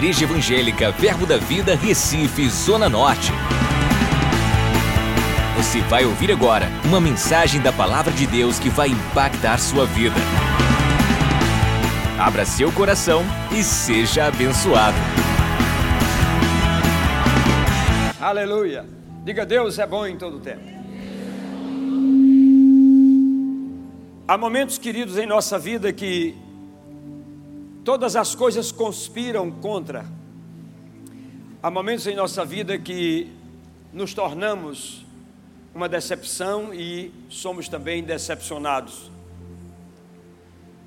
Igreja 0.00 0.24
Evangélica 0.24 0.90
Verbo 0.92 1.26
da 1.26 1.36
Vida, 1.36 1.76
Recife, 1.76 2.48
Zona 2.48 2.88
Norte. 2.88 3.30
Você 5.58 5.82
vai 5.82 6.06
ouvir 6.06 6.32
agora 6.32 6.70
uma 6.86 6.98
mensagem 6.98 7.60
da 7.60 7.70
Palavra 7.70 8.10
de 8.10 8.26
Deus 8.26 8.58
que 8.58 8.70
vai 8.70 8.88
impactar 8.88 9.58
sua 9.58 9.84
vida. 9.84 10.16
Abra 12.18 12.46
seu 12.46 12.72
coração 12.72 13.22
e 13.52 13.62
seja 13.62 14.24
abençoado. 14.24 14.96
Aleluia. 18.18 18.86
Diga 19.22 19.44
Deus 19.44 19.78
é 19.78 19.86
bom 19.86 20.06
em 20.06 20.16
todo 20.16 20.40
tempo. 20.40 20.64
Há 24.26 24.38
momentos, 24.38 24.78
queridos, 24.78 25.18
em 25.18 25.26
nossa 25.26 25.58
vida 25.58 25.92
que 25.92 26.34
todas 27.84 28.16
as 28.16 28.34
coisas 28.34 28.70
conspiram 28.70 29.50
contra. 29.50 30.04
Há 31.62 31.70
momentos 31.70 32.06
em 32.06 32.14
nossa 32.14 32.44
vida 32.44 32.78
que 32.78 33.30
nos 33.92 34.14
tornamos 34.14 35.04
uma 35.74 35.88
decepção 35.88 36.74
e 36.74 37.12
somos 37.28 37.68
também 37.68 38.02
decepcionados. 38.02 39.10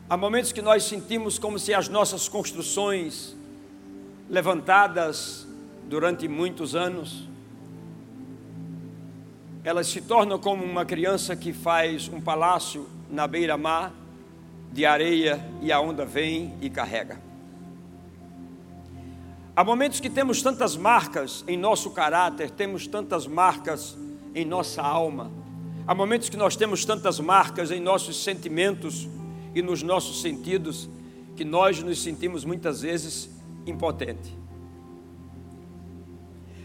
Há 0.09 0.17
momentos 0.17 0.51
que 0.51 0.61
nós 0.61 0.83
sentimos 0.83 1.39
como 1.39 1.57
se 1.57 1.73
as 1.73 1.87
nossas 1.87 2.27
construções 2.27 3.35
levantadas 4.29 5.47
durante 5.87 6.27
muitos 6.27 6.75
anos, 6.75 7.27
elas 9.63 9.87
se 9.87 10.01
tornam 10.01 10.37
como 10.37 10.63
uma 10.63 10.85
criança 10.85 11.35
que 11.35 11.53
faz 11.53 12.07
um 12.09 12.19
palácio 12.19 12.87
na 13.09 13.25
beira-mar 13.27 13.93
de 14.73 14.87
areia 14.87 15.39
e 15.61 15.71
a 15.71 15.79
onda 15.79 16.03
vem 16.03 16.55
e 16.59 16.67
carrega. 16.67 17.21
Há 19.55 19.63
momentos 19.63 19.99
que 19.99 20.09
temos 20.09 20.41
tantas 20.41 20.75
marcas 20.75 21.43
em 21.47 21.55
nosso 21.55 21.91
caráter, 21.91 22.49
temos 22.49 22.87
tantas 22.87 23.27
marcas 23.27 23.95
em 24.33 24.43
nossa 24.43 24.81
alma. 24.81 25.31
Há 25.85 25.93
momentos 25.93 26.27
que 26.27 26.35
nós 26.35 26.55
temos 26.55 26.83
tantas 26.85 27.19
marcas 27.19 27.69
em 27.69 27.79
nossos 27.79 28.23
sentimentos 28.23 29.07
e 29.53 29.61
nos 29.61 29.83
nossos 29.83 30.21
sentidos 30.21 30.89
que 31.35 31.45
nós 31.45 31.83
nos 31.83 32.01
sentimos 32.01 32.43
muitas 32.43 32.81
vezes 32.81 33.29
impotentes. 33.67 34.31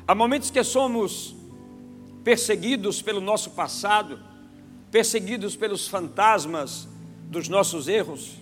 Há 0.07 0.15
momentos 0.15 0.51
que 0.51 0.65
somos 0.65 1.37
perseguidos 2.25 3.03
pelo 3.03 3.21
nosso 3.21 3.51
passado, 3.51 4.19
perseguidos 4.91 5.55
pelos 5.57 5.87
fantasmas 5.87 6.89
dos 7.29 7.49
nossos 7.49 7.89
erros, 7.89 8.37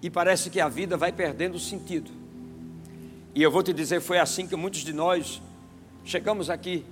e 0.00 0.08
parece 0.10 0.50
que 0.50 0.60
a 0.60 0.68
vida 0.68 0.96
vai 0.96 1.12
perdendo 1.12 1.58
sentido. 1.58 2.10
E 3.34 3.42
eu 3.42 3.50
vou 3.50 3.62
te 3.62 3.72
dizer, 3.72 4.00
foi 4.00 4.18
assim 4.18 4.46
que 4.46 4.56
muitos 4.56 4.80
de 4.80 4.92
nós 4.92 5.42
chegamos 6.04 6.48
aqui, 6.48 6.84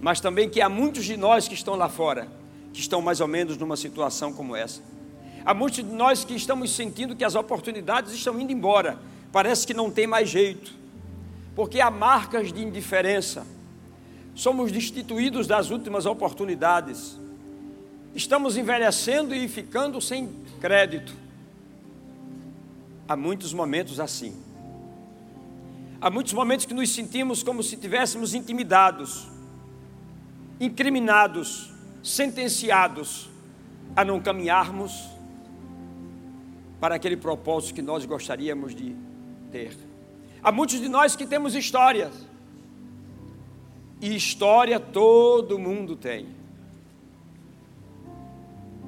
mas 0.00 0.20
também 0.20 0.48
que 0.48 0.60
há 0.60 0.68
muitos 0.68 1.04
de 1.04 1.16
nós 1.16 1.48
que 1.48 1.54
estão 1.54 1.74
lá 1.74 1.88
fora, 1.88 2.28
que 2.72 2.80
estão 2.80 3.00
mais 3.00 3.20
ou 3.20 3.26
menos 3.26 3.56
numa 3.56 3.76
situação 3.76 4.32
como 4.32 4.54
essa. 4.54 4.82
Há 5.44 5.54
muitos 5.54 5.78
de 5.78 5.90
nós 5.94 6.24
que 6.24 6.34
estamos 6.34 6.74
sentindo 6.74 7.16
que 7.16 7.24
as 7.24 7.34
oportunidades 7.34 8.12
estão 8.12 8.38
indo 8.40 8.52
embora, 8.52 8.98
parece 9.32 9.66
que 9.66 9.74
não 9.74 9.90
tem 9.90 10.06
mais 10.06 10.28
jeito, 10.28 10.74
porque 11.54 11.80
há 11.80 11.90
marcas 11.90 12.52
de 12.52 12.62
indiferença, 12.62 13.46
somos 14.34 14.70
destituídos 14.70 15.46
das 15.46 15.70
últimas 15.70 16.06
oportunidades, 16.06 17.18
estamos 18.16 18.56
envelhecendo 18.56 19.34
e 19.34 19.46
ficando 19.46 20.00
sem 20.00 20.30
crédito. 20.58 21.14
Há 23.06 23.14
muitos 23.14 23.52
momentos 23.52 24.00
assim. 24.00 24.34
Há 26.00 26.10
muitos 26.10 26.32
momentos 26.32 26.64
que 26.64 26.74
nos 26.74 26.90
sentimos 26.90 27.42
como 27.42 27.62
se 27.62 27.76
tivéssemos 27.76 28.34
intimidados, 28.34 29.28
incriminados, 30.58 31.70
sentenciados 32.02 33.28
a 33.94 34.04
não 34.04 34.20
caminharmos 34.20 35.08
para 36.80 36.94
aquele 36.94 37.16
propósito 37.16 37.74
que 37.74 37.82
nós 37.82 38.04
gostaríamos 38.04 38.74
de 38.74 38.96
ter. 39.52 39.76
Há 40.42 40.50
muitos 40.50 40.80
de 40.80 40.88
nós 40.88 41.14
que 41.14 41.26
temos 41.26 41.54
histórias, 41.54 42.26
e 44.00 44.14
história 44.14 44.78
todo 44.78 45.58
mundo 45.58 45.96
tem. 45.96 46.35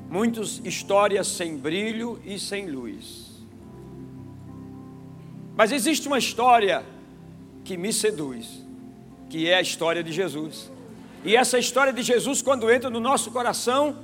Muitas 0.08 0.60
histórias 0.64 1.26
sem 1.26 1.56
brilho 1.56 2.20
e 2.24 2.38
sem 2.38 2.70
luz. 2.70 3.28
Mas 5.56 5.72
existe 5.72 6.06
uma 6.06 6.18
história 6.18 6.84
que 7.64 7.76
me 7.76 7.92
seduz, 7.92 8.64
que 9.28 9.48
é 9.48 9.56
a 9.56 9.60
história 9.60 10.02
de 10.02 10.12
Jesus. 10.12 10.70
E 11.24 11.36
essa 11.36 11.58
história 11.58 11.92
de 11.92 12.02
Jesus, 12.02 12.40
quando 12.40 12.70
entra 12.70 12.88
no 12.88 13.00
nosso 13.00 13.30
coração, 13.30 13.98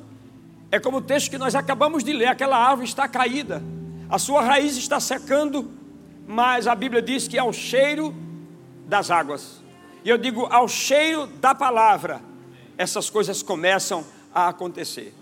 é 0.71 0.79
como 0.81 0.99
o 0.99 1.01
texto 1.01 1.31
que 1.31 1.39
nós 1.39 1.55
acabamos 1.55 2.03
de 2.03 2.13
ler: 2.13 2.27
aquela 2.27 2.59
árvore 2.59 2.89
está 2.89 3.09
caída, 3.09 3.63
a 4.11 4.19
sua 4.19 4.43
raiz 4.43 4.77
está 4.77 5.01
secando, 5.01 5.71
mas 6.27 6.67
a 6.67 6.75
Bíblia 6.75 7.01
diz 7.01 7.29
que 7.29 7.39
é 7.39 7.43
o 7.43 7.53
cheiro 7.53 8.15
das 8.87 9.11
águas. 9.11 9.63
E 10.05 10.09
eu 10.09 10.19
digo, 10.19 10.47
ao 10.51 10.69
cheiro 10.69 11.27
da 11.27 11.55
palavra, 11.55 12.21
essas 12.77 13.09
coisas 13.09 13.43
começam 13.43 14.05
a 14.35 14.49
acontecer. 14.49 15.15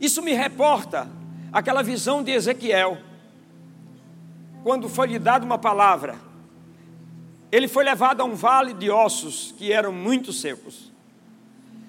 Isso 0.00 0.22
me 0.22 0.32
reporta 0.32 1.08
aquela 1.52 1.82
visão 1.82 2.22
de 2.22 2.32
Ezequiel, 2.32 2.98
quando 4.62 4.88
foi 4.88 5.08
lhe 5.08 5.18
dada 5.18 5.44
uma 5.44 5.58
palavra. 5.58 6.16
Ele 7.52 7.68
foi 7.68 7.84
levado 7.84 8.20
a 8.20 8.24
um 8.24 8.34
vale 8.34 8.72
de 8.72 8.90
ossos 8.90 9.54
que 9.58 9.72
eram 9.72 9.92
muito 9.92 10.32
secos. 10.32 10.90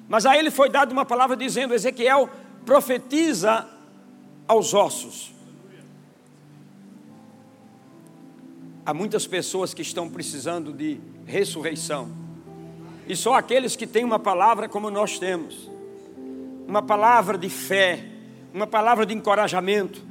Mas 0.10 0.26
a 0.26 0.36
ele 0.36 0.52
foi 0.52 0.70
dada 0.70 0.92
uma 0.92 1.06
palavra 1.06 1.38
dizendo: 1.38 1.74
Ezequiel 1.74 2.30
profetiza 2.66 3.66
aos 4.48 4.74
ossos. 4.74 5.32
Há 8.86 8.94
muitas 8.94 9.26
pessoas 9.26 9.74
que 9.74 9.82
estão 9.82 10.10
precisando 10.10 10.74
de 10.74 11.00
ressurreição. 11.26 12.12
E 13.08 13.16
só 13.16 13.36
aqueles 13.36 13.76
que 13.76 13.88
têm 13.88 14.04
uma 14.04 14.20
palavra 14.20 14.68
como 14.68 14.90
nós 14.90 15.18
temos, 15.18 15.71
uma 16.72 16.82
palavra 16.82 17.38
de 17.38 17.50
fé, 17.50 18.02
uma 18.54 18.66
palavra 18.66 19.06
de 19.06 19.14
encorajamento, 19.14 20.02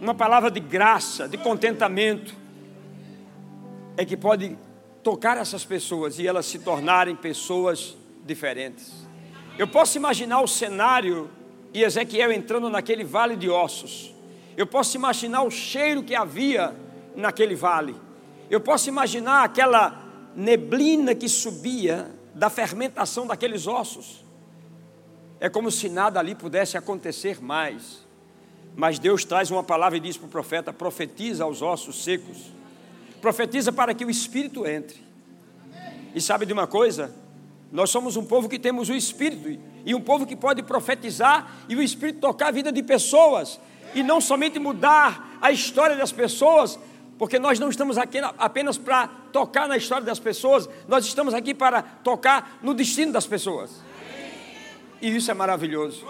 uma 0.00 0.12
palavra 0.12 0.50
de 0.50 0.58
graça, 0.58 1.28
de 1.28 1.38
contentamento, 1.38 2.34
é 3.96 4.04
que 4.04 4.16
pode 4.16 4.58
tocar 5.00 5.36
essas 5.36 5.64
pessoas 5.64 6.18
e 6.18 6.26
elas 6.26 6.46
se 6.46 6.58
tornarem 6.58 7.14
pessoas 7.14 7.96
diferentes. 8.26 8.92
Eu 9.56 9.68
posso 9.68 9.96
imaginar 9.96 10.40
o 10.40 10.48
cenário 10.48 11.30
e 11.72 11.84
Ezequiel 11.84 12.32
entrando 12.32 12.68
naquele 12.68 13.04
vale 13.04 13.36
de 13.36 13.48
ossos. 13.48 14.12
Eu 14.56 14.66
posso 14.66 14.96
imaginar 14.96 15.42
o 15.42 15.52
cheiro 15.52 16.02
que 16.02 16.16
havia 16.16 16.74
naquele 17.14 17.54
vale. 17.54 17.94
Eu 18.50 18.60
posso 18.60 18.88
imaginar 18.88 19.44
aquela 19.44 20.02
neblina 20.34 21.14
que 21.14 21.28
subia 21.28 22.10
da 22.34 22.50
fermentação 22.50 23.24
daqueles 23.24 23.68
ossos. 23.68 24.21
É 25.42 25.48
como 25.48 25.72
se 25.72 25.88
nada 25.88 26.20
ali 26.20 26.36
pudesse 26.36 26.78
acontecer 26.78 27.42
mais. 27.42 28.06
Mas 28.76 29.00
Deus 29.00 29.24
traz 29.24 29.50
uma 29.50 29.64
palavra 29.64 29.98
e 29.98 30.00
diz 30.00 30.16
para 30.16 30.26
o 30.26 30.30
profeta: 30.30 30.72
profetiza 30.72 31.42
aos 31.42 31.60
ossos 31.60 32.04
secos, 32.04 32.52
profetiza 33.20 33.72
para 33.72 33.92
que 33.92 34.04
o 34.04 34.10
Espírito 34.10 34.64
entre. 34.64 35.04
E 36.14 36.20
sabe 36.20 36.46
de 36.46 36.52
uma 36.52 36.68
coisa? 36.68 37.12
Nós 37.72 37.90
somos 37.90 38.16
um 38.16 38.24
povo 38.24 38.48
que 38.48 38.56
temos 38.56 38.88
o 38.88 38.94
Espírito 38.94 39.60
e 39.84 39.92
um 39.96 40.00
povo 40.00 40.24
que 40.24 40.36
pode 40.36 40.62
profetizar 40.62 41.64
e 41.68 41.74
o 41.74 41.82
Espírito 41.82 42.20
tocar 42.20 42.46
a 42.46 42.52
vida 42.52 42.70
de 42.70 42.80
pessoas 42.80 43.58
e 43.96 44.02
não 44.04 44.20
somente 44.20 44.60
mudar 44.60 45.38
a 45.42 45.50
história 45.50 45.96
das 45.96 46.12
pessoas, 46.12 46.78
porque 47.18 47.40
nós 47.40 47.58
não 47.58 47.68
estamos 47.68 47.98
aqui 47.98 48.18
apenas 48.38 48.78
para 48.78 49.08
tocar 49.32 49.66
na 49.66 49.76
história 49.76 50.04
das 50.04 50.20
pessoas, 50.20 50.68
nós 50.86 51.04
estamos 51.04 51.34
aqui 51.34 51.52
para 51.52 51.82
tocar 51.82 52.60
no 52.62 52.72
destino 52.72 53.10
das 53.10 53.26
pessoas. 53.26 53.90
E 55.02 55.16
isso 55.16 55.32
é 55.32 55.34
maravilhoso. 55.34 56.06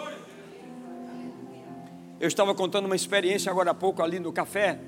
Eu 2.21 2.29
estava 2.29 2.55
contando 2.55 2.85
uma 2.85 2.94
experiência 2.94 3.50
agora 3.50 3.71
há 3.71 3.75
pouco 3.75 4.03
ali 4.03 4.21
no 4.21 4.31
café, 4.31 4.79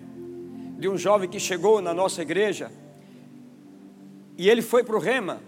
de 0.79 0.87
um 0.87 0.99
jovem 0.99 1.27
que 1.27 1.41
chegou 1.41 1.81
na 1.81 1.95
nossa 1.95 2.21
igreja, 2.21 2.71
e 4.37 4.51
ele 4.51 4.61
foi 4.61 4.85
para 4.85 4.95
o 4.95 4.99
Rema, 4.99 5.41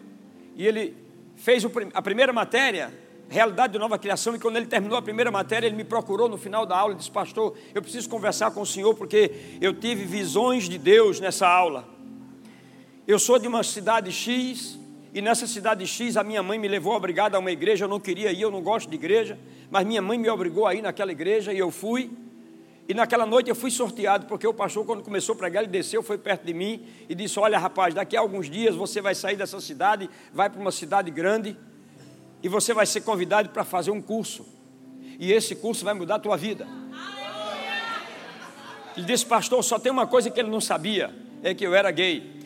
e 0.55 0.67
ele 0.67 0.97
fez 1.37 1.67
a 1.93 2.01
primeira 2.01 2.33
matéria, 2.33 2.91
realidade 3.29 3.75
de 3.75 3.79
nova 3.79 3.99
criação, 3.99 4.35
e 4.35 4.39
quando 4.39 4.57
ele 4.57 4.67
terminou 4.67 4.97
a 4.97 5.03
primeira 5.03 5.31
matéria, 5.31 5.67
ele 5.67 5.77
me 5.77 5.85
procurou 5.85 6.27
no 6.27 6.39
final 6.39 6.65
da 6.65 6.79
aula 6.79 6.95
e 6.95 6.97
disse: 6.97 7.11
Pastor, 7.11 7.55
eu 7.75 7.83
preciso 7.83 8.09
conversar 8.09 8.53
com 8.53 8.63
o 8.63 8.67
senhor 8.67 8.95
porque 8.95 9.59
eu 9.61 9.75
tive 9.75 10.07
visões 10.07 10.67
de 10.67 10.79
Deus 10.79 11.21
nessa 11.21 11.47
aula. 11.47 11.87
Eu 13.07 13.19
sou 13.19 13.39
de 13.39 13.47
uma 13.47 13.63
cidade 13.63 14.11
X, 14.11 14.79
e 15.17 15.23
nessa 15.23 15.47
cidade 15.47 15.87
X 15.87 16.19
a 16.19 16.23
minha 16.23 16.43
mãe 16.43 16.59
me 16.59 16.69
levou 16.69 16.95
obrigado 16.95 17.37
a 17.37 17.39
uma 17.39 17.51
igreja, 17.51 17.87
eu 17.87 17.89
não 17.89 17.99
queria 17.99 18.31
ir, 18.31 18.43
eu 18.43 18.51
não 18.51 18.61
gosto 18.61 18.91
de 18.91 18.97
igreja, 18.97 19.39
mas 19.71 19.87
minha 19.87 20.03
mãe 20.03 20.19
me 20.19 20.29
obrigou 20.29 20.67
a 20.67 20.75
ir 20.75 20.83
naquela 20.83 21.11
igreja 21.11 21.55
e 21.55 21.59
eu 21.59 21.71
fui. 21.71 22.11
E 22.87 22.93
naquela 22.93 23.25
noite 23.25 23.49
eu 23.49 23.55
fui 23.55 23.71
sorteado, 23.71 24.27
porque 24.27 24.47
o 24.47 24.53
pastor, 24.53 24.85
quando 24.85 25.03
começou 25.03 25.35
a 25.35 25.39
pregar, 25.39 25.63
ele 25.63 25.73
desceu, 25.73 26.03
foi 26.03 26.19
perto 26.19 26.45
de 26.45 26.53
mim 26.53 26.85
e 27.09 27.15
disse: 27.15 27.39
Olha, 27.39 27.59
rapaz, 27.59 27.95
daqui 27.95 28.15
a 28.15 28.21
alguns 28.21 28.51
dias 28.51 28.75
você 28.75 29.01
vai 29.01 29.15
sair 29.15 29.37
dessa 29.37 29.59
cidade, 29.59 30.11
vai 30.35 30.51
para 30.51 30.61
uma 30.61 30.71
cidade 30.71 31.11
grande 31.11 31.57
e 32.43 32.49
você 32.51 32.75
vai 32.75 32.85
ser 32.85 33.01
convidado 33.01 33.49
para 33.49 33.65
fazer 33.65 33.93
um 33.93 34.03
curso. 34.03 34.47
E 35.19 35.33
esse 35.33 35.57
curso 35.57 35.83
vai 35.83 35.95
mudar 35.95 36.17
a 36.17 36.19
tua 36.19 36.37
vida. 36.37 36.69
Ele 38.95 39.07
disse: 39.07 39.25
Pastor, 39.25 39.65
só 39.65 39.79
tem 39.79 39.91
uma 39.91 40.07
coisa 40.07 40.31
que 40.31 40.39
ele 40.39 40.51
não 40.51 40.61
sabia: 40.61 41.11
é 41.43 41.55
que 41.55 41.67
eu 41.67 41.75
era 41.75 41.91
gay. 41.91 42.37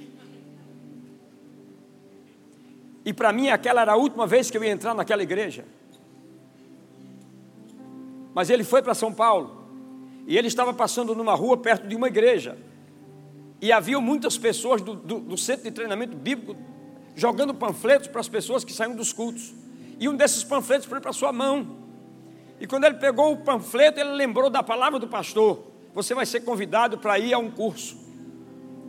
E 3.11 3.13
para 3.13 3.33
mim 3.33 3.49
aquela 3.49 3.81
era 3.81 3.95
a 3.95 3.97
última 3.97 4.25
vez 4.25 4.53
que 4.53 4.57
eu 4.57 4.63
ia 4.63 4.71
entrar 4.71 4.95
naquela 4.95 5.21
igreja. 5.21 5.65
Mas 8.33 8.49
ele 8.51 8.63
foi 8.63 8.83
para 8.83 8.95
São 8.95 9.13
Paulo. 9.13 9.67
E 10.29 10.39
ele 10.39 10.47
estava 10.47 10.73
passando 10.73 11.13
numa 11.13 11.35
rua 11.35 11.57
perto 11.57 11.89
de 11.89 11.97
uma 11.97 12.07
igreja. 12.07 12.57
E 13.61 13.73
havia 13.73 14.01
muitas 14.01 14.39
pessoas 14.39 14.81
do, 14.81 14.95
do, 14.95 15.19
do 15.19 15.37
centro 15.37 15.65
de 15.65 15.73
treinamento 15.73 16.17
bíblico 16.17 16.55
jogando 17.17 17.53
panfletos 17.53 18.07
para 18.07 18.21
as 18.21 18.29
pessoas 18.29 18.63
que 18.63 18.73
saíam 18.73 18.95
dos 18.95 19.13
cultos. 19.13 19.53
E 19.99 20.09
um 20.09 20.15
desses 20.15 20.45
panfletos 20.45 20.87
foi 20.87 21.01
para 21.01 21.13
sua 21.13 21.33
mão. 21.33 21.79
E 22.61 22.67
quando 22.69 22.85
ele 22.85 22.95
pegou 22.95 23.33
o 23.33 23.39
panfleto, 23.39 23.99
ele 23.99 24.13
lembrou 24.13 24.49
da 24.49 24.63
palavra 24.63 25.01
do 25.01 25.09
pastor: 25.09 25.67
Você 25.95 26.15
vai 26.15 26.27
ser 26.27 26.43
convidado 26.43 26.97
para 26.97 27.19
ir 27.19 27.35
a 27.35 27.39
um 27.39 27.51
curso. 27.51 27.99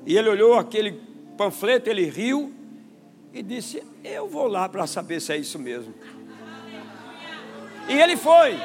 E 0.06 0.16
ele 0.16 0.30
olhou 0.30 0.60
aquele 0.60 1.02
panfleto, 1.36 1.90
ele 1.90 2.06
riu 2.06 2.61
e 3.34 3.42
disse: 3.42 3.84
Eu 4.04 4.28
vou 4.28 4.48
lá 4.48 4.68
para 4.68 4.86
saber 4.88 5.20
se 5.20 5.34
é 5.34 5.38
isso 5.38 5.58
mesmo. 5.58 5.94
E 7.88 7.94
ele 7.94 8.16
foi. 8.16 8.58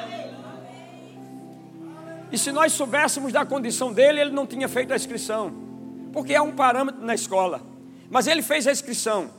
E 2.30 2.36
se 2.36 2.50
nós 2.50 2.72
soubéssemos 2.72 3.32
da 3.32 3.44
condição 3.46 3.92
dele, 3.92 4.20
ele 4.20 4.30
não 4.30 4.46
tinha 4.46 4.68
feito 4.68 4.92
a 4.92 4.96
inscrição, 4.96 5.52
porque 6.12 6.34
é 6.34 6.40
um 6.40 6.52
parâmetro 6.52 7.04
na 7.04 7.14
escola. 7.14 7.62
Mas 8.10 8.26
ele 8.26 8.42
fez 8.42 8.66
a 8.66 8.72
inscrição. 8.72 9.30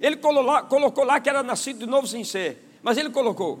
Ele 0.00 0.16
colocou 0.16 1.04
lá 1.04 1.18
que 1.18 1.28
era 1.28 1.42
nascido 1.42 1.80
de 1.80 1.86
novo 1.86 2.06
sem 2.06 2.22
ser, 2.24 2.78
mas 2.82 2.98
ele 2.98 3.10
colocou. 3.10 3.60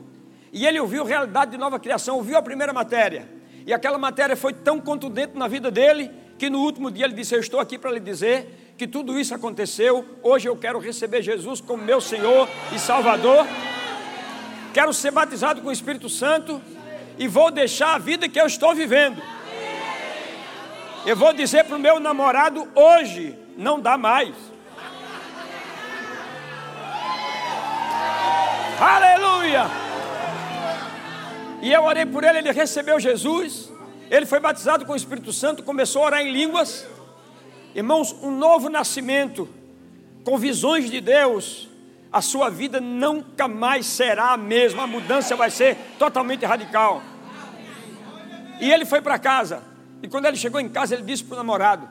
E 0.52 0.66
ele 0.66 0.78
ouviu 0.78 1.04
realidade 1.04 1.52
de 1.52 1.56
nova 1.56 1.80
criação, 1.80 2.16
ouviu 2.16 2.36
a 2.36 2.42
primeira 2.42 2.72
matéria. 2.72 3.28
E 3.66 3.72
aquela 3.72 3.98
matéria 3.98 4.36
foi 4.36 4.52
tão 4.52 4.80
contundente 4.80 5.36
na 5.36 5.48
vida 5.48 5.70
dele, 5.70 6.10
que 6.38 6.50
no 6.50 6.60
último 6.60 6.90
dia 6.90 7.06
ele 7.06 7.14
disse: 7.14 7.34
Eu 7.34 7.40
estou 7.40 7.58
aqui 7.58 7.78
para 7.78 7.90
lhe 7.90 8.00
dizer 8.00 8.65
que 8.76 8.86
tudo 8.86 9.18
isso 9.18 9.34
aconteceu. 9.34 10.04
Hoje 10.22 10.48
eu 10.48 10.56
quero 10.56 10.78
receber 10.78 11.22
Jesus 11.22 11.60
como 11.60 11.82
meu 11.82 12.00
Senhor 12.00 12.48
e 12.74 12.78
Salvador. 12.78 13.46
Quero 14.74 14.92
ser 14.92 15.10
batizado 15.10 15.62
com 15.62 15.68
o 15.68 15.72
Espírito 15.72 16.08
Santo 16.08 16.60
e 17.18 17.26
vou 17.26 17.50
deixar 17.50 17.94
a 17.94 17.98
vida 17.98 18.28
que 18.28 18.38
eu 18.38 18.46
estou 18.46 18.74
vivendo. 18.74 19.22
Eu 21.06 21.16
vou 21.16 21.32
dizer 21.32 21.64
para 21.64 21.76
o 21.76 21.80
meu 21.80 21.98
namorado 21.98 22.68
hoje, 22.74 23.38
não 23.56 23.80
dá 23.80 23.96
mais. 23.96 24.34
Aleluia! 28.78 29.66
E 31.62 31.72
eu 31.72 31.82
orei 31.84 32.04
por 32.04 32.22
ele, 32.22 32.38
ele 32.38 32.52
recebeu 32.52 33.00
Jesus, 33.00 33.72
ele 34.10 34.26
foi 34.26 34.38
batizado 34.38 34.84
com 34.84 34.92
o 34.92 34.96
Espírito 34.96 35.32
Santo, 35.32 35.62
começou 35.62 36.02
a 36.02 36.06
orar 36.06 36.20
em 36.20 36.30
línguas. 36.30 36.86
Irmãos, 37.76 38.16
um 38.22 38.30
novo 38.30 38.70
nascimento, 38.70 39.46
com 40.24 40.38
visões 40.38 40.90
de 40.90 40.98
Deus, 40.98 41.68
a 42.10 42.22
sua 42.22 42.48
vida 42.48 42.80
nunca 42.80 43.46
mais 43.46 43.84
será 43.84 44.32
a 44.32 44.36
mesma, 44.38 44.84
a 44.84 44.86
mudança 44.86 45.36
vai 45.36 45.50
ser 45.50 45.76
totalmente 45.98 46.46
radical. 46.46 47.02
E 48.58 48.72
ele 48.72 48.86
foi 48.86 49.02
para 49.02 49.18
casa, 49.18 49.62
e 50.02 50.08
quando 50.08 50.24
ele 50.24 50.38
chegou 50.38 50.58
em 50.58 50.70
casa, 50.70 50.94
ele 50.94 51.02
disse 51.02 51.22
para 51.22 51.34
o 51.34 51.36
namorado: 51.36 51.86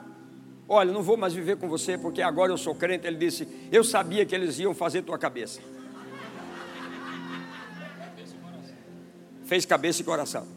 Olha, 0.68 0.92
não 0.92 1.04
vou 1.04 1.16
mais 1.16 1.32
viver 1.32 1.56
com 1.56 1.68
você 1.68 1.96
porque 1.96 2.20
agora 2.20 2.50
eu 2.50 2.58
sou 2.58 2.74
crente. 2.74 3.06
Ele 3.06 3.16
disse: 3.16 3.46
Eu 3.70 3.84
sabia 3.84 4.26
que 4.26 4.34
eles 4.34 4.58
iam 4.58 4.74
fazer 4.74 5.02
tua 5.02 5.16
cabeça. 5.16 5.60
Fez 9.44 9.64
cabeça 9.64 10.02
e 10.02 10.04
coração. 10.04 10.48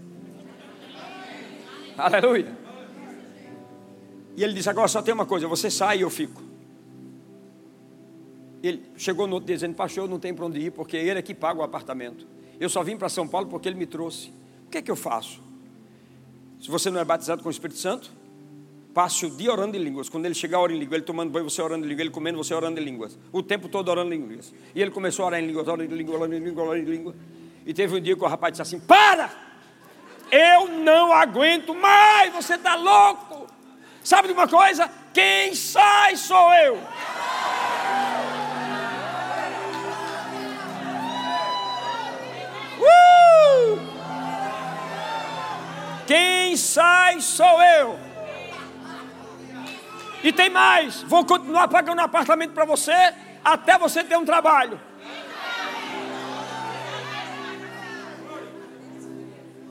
Aleluia. 1.96 2.69
E 4.40 4.44
ele 4.44 4.54
disse: 4.54 4.70
Agora 4.70 4.88
só 4.88 5.02
tem 5.02 5.14
uma 5.14 5.26
coisa: 5.26 5.50
você 5.50 5.70
sai 5.70 5.98
e 5.98 6.02
eu 6.02 6.10
fico. 6.10 6.42
Ele 8.64 8.82
chegou 8.96 9.28
no 9.28 9.34
outro 9.34 9.48
dia 9.48 9.58
dizendo: 9.58 9.76
Pastor, 9.76 10.06
eu 10.06 10.08
não 10.08 10.18
tenho 10.18 10.34
para 10.34 10.46
onde 10.46 10.62
ir, 10.62 10.72
porque 10.72 10.96
ele 10.96 11.20
é 11.20 11.22
que 11.22 11.36
paga 11.36 11.60
o 11.60 11.64
apartamento. 11.64 12.26
Eu 12.58 12.70
só 12.70 12.82
vim 12.82 12.96
para 12.96 13.10
São 13.10 13.28
Paulo 13.28 13.48
porque 13.48 13.68
ele 13.68 13.78
me 13.78 13.86
trouxe. 13.86 14.30
O 14.66 14.70
que 14.70 14.78
é 14.78 14.82
que 14.82 14.90
eu 14.90 14.96
faço? 14.96 15.42
Se 16.62 16.72
você 16.72 16.90
não 16.90 17.02
é 17.02 17.04
batizado 17.04 17.44
com 17.44 17.50
o 17.50 17.52
Espírito 17.52 17.80
Santo, 17.80 18.12
passe 18.94 19.26
o 19.26 19.30
dia 19.30 19.52
orando 19.52 19.76
em 19.76 19.84
línguas. 19.84 20.08
Quando 20.08 20.26
ele 20.26 20.34
chegar 20.34 20.60
a 20.60 20.62
orar 20.62 20.74
em 20.74 20.80
línguas, 20.80 21.00
ele 21.00 21.06
tomando 21.06 21.32
banho, 21.32 21.50
você 21.50 21.62
orando 21.62 21.86
em 21.86 21.90
línguas, 21.90 22.06
ele 22.06 22.14
comendo, 22.14 22.38
você 22.38 22.54
orando 22.54 22.80
em 22.80 22.84
línguas. 22.84 23.20
O 23.34 23.44
tempo 23.44 23.68
todo 23.68 23.90
orando 23.90 24.14
em 24.14 24.20
línguas. 24.26 24.54
E 24.74 24.82
ele 24.82 24.92
começou 24.92 25.24
a 25.24 25.28
orar 25.28 25.42
em 25.42 25.48
línguas, 25.48 25.68
orando 25.68 25.94
em 25.94 25.98
línguas, 25.98 26.16
orando 26.16 26.36
em 26.36 26.40
línguas, 26.40 26.66
orando 26.66 26.90
em 26.90 26.90
línguas. 26.90 27.16
E 27.66 27.74
teve 27.74 27.94
um 27.94 28.00
dia 28.00 28.16
que 28.16 28.24
o 28.24 28.28
rapaz 28.28 28.54
disse 28.54 28.62
assim: 28.62 28.80
Para! 28.80 29.50
Eu 30.32 30.70
não 30.70 31.12
aguento 31.12 31.76
mais, 31.76 32.32
você 32.32 32.54
está 32.54 32.76
louco. 32.76 33.59
Sabe 34.04 34.28
de 34.28 34.34
uma 34.34 34.48
coisa? 34.48 34.90
Quem 35.14 35.54
sai 35.54 36.16
sou 36.16 36.54
eu. 36.54 36.76
Uh! 42.80 43.80
Quem 46.08 46.56
sai 46.56 47.20
sou 47.20 47.62
eu. 47.62 48.00
E 50.24 50.34
tem 50.34 50.50
mais, 50.50 51.02
vou 51.04 51.26
continuar 51.26 51.68
pagando 51.68 52.02
apartamento 52.02 52.52
para 52.54 52.66
você 52.66 52.92
até 53.44 53.78
você 53.78 54.04
ter 54.04 54.18
um 54.18 54.26
trabalho. 54.26 54.80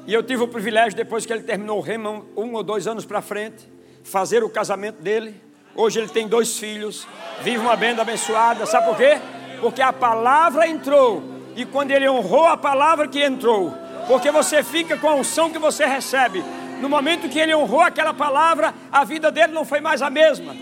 E 0.06 0.14
eu 0.14 0.22
tive 0.22 0.42
o 0.42 0.48
privilégio, 0.48 0.96
depois 0.96 1.26
que 1.26 1.32
ele 1.32 1.42
terminou 1.42 1.78
o 1.78 1.82
rema, 1.82 2.24
um 2.34 2.54
ou 2.54 2.62
dois 2.62 2.86
anos 2.86 3.04
para 3.04 3.20
frente, 3.20 3.68
fazer 4.08 4.42
o 4.42 4.48
casamento 4.48 5.00
dele. 5.00 5.40
Hoje 5.74 6.00
ele 6.00 6.08
tem 6.08 6.26
dois 6.26 6.58
filhos, 6.58 7.06
vive 7.42 7.58
uma 7.58 7.76
benda 7.76 8.02
abençoada. 8.02 8.66
Sabe 8.66 8.86
por 8.86 8.96
quê? 8.96 9.18
Porque 9.60 9.82
a 9.82 9.92
palavra 9.92 10.66
entrou. 10.66 11.22
E 11.54 11.64
quando 11.64 11.90
ele 11.90 12.08
honrou 12.08 12.46
a 12.46 12.56
palavra 12.56 13.06
que 13.06 13.22
entrou, 13.22 13.72
porque 14.06 14.30
você 14.30 14.62
fica 14.62 14.96
com 14.96 15.08
a 15.08 15.14
unção 15.14 15.50
que 15.50 15.58
você 15.58 15.84
recebe. 15.84 16.44
No 16.80 16.88
momento 16.88 17.28
que 17.28 17.38
ele 17.38 17.54
honrou 17.54 17.80
aquela 17.80 18.14
palavra, 18.14 18.72
a 18.90 19.04
vida 19.04 19.30
dele 19.30 19.52
não 19.52 19.64
foi 19.64 19.80
mais 19.80 20.00
a 20.00 20.08
mesma. 20.08 20.56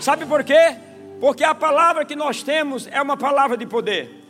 Sabe 0.00 0.26
por 0.26 0.42
quê? 0.42 0.76
Porque 1.20 1.44
a 1.44 1.54
palavra 1.54 2.04
que 2.04 2.16
nós 2.16 2.42
temos 2.42 2.88
é 2.90 3.00
uma 3.00 3.16
palavra 3.16 3.56
de 3.56 3.66
poder. 3.66 4.24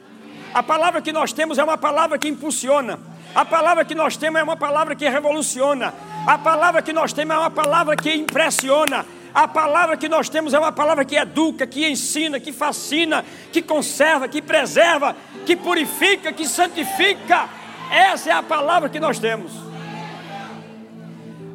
A 0.53 0.63
palavra 0.63 1.01
que 1.01 1.13
nós 1.13 1.33
temos 1.33 1.59
é 1.59 1.65
uma 1.65 1.79
palavra 1.79 2.19
que 2.19 2.29
impulsiona. 2.29 2.99
A 3.35 3.45
palavra 3.45 3.85
que 3.85 3.95
nós 3.95 4.17
temos 4.17 4.41
é 4.41 4.43
uma 4.43 4.57
palavra 4.57 4.95
que 4.95 5.09
revoluciona. 5.09 5.95
A 6.27 6.39
palavra 6.39 6.83
que 6.83 6.93
nós 6.93 7.13
temos 7.13 7.35
é 7.35 7.39
uma 7.39 7.51
palavra 7.51 7.97
que 7.97 8.13
impressiona. 8.13 9.07
A 9.33 9.47
palavra 9.47 9.97
que 9.97 10.09
nós 10.09 10.29
temos 10.29 10.53
é 10.53 10.59
uma 10.59 10.73
palavra 10.73 11.05
que 11.05 11.17
educa, 11.17 11.67
que 11.67 11.89
ensina, 11.89 12.41
que 12.41 12.53
fascina, 12.53 13.25
que 13.53 13.63
conserva, 13.63 14.29
que 14.29 14.43
preserva, 14.43 15.17
que 15.47 15.57
purifica, 15.57 16.33
que 16.33 16.47
santifica. 16.47 17.49
Essa 17.91 18.31
é 18.31 18.33
a 18.33 18.43
palavra 18.43 18.89
que 18.89 19.01
nós 19.01 19.19
temos. 19.19 19.53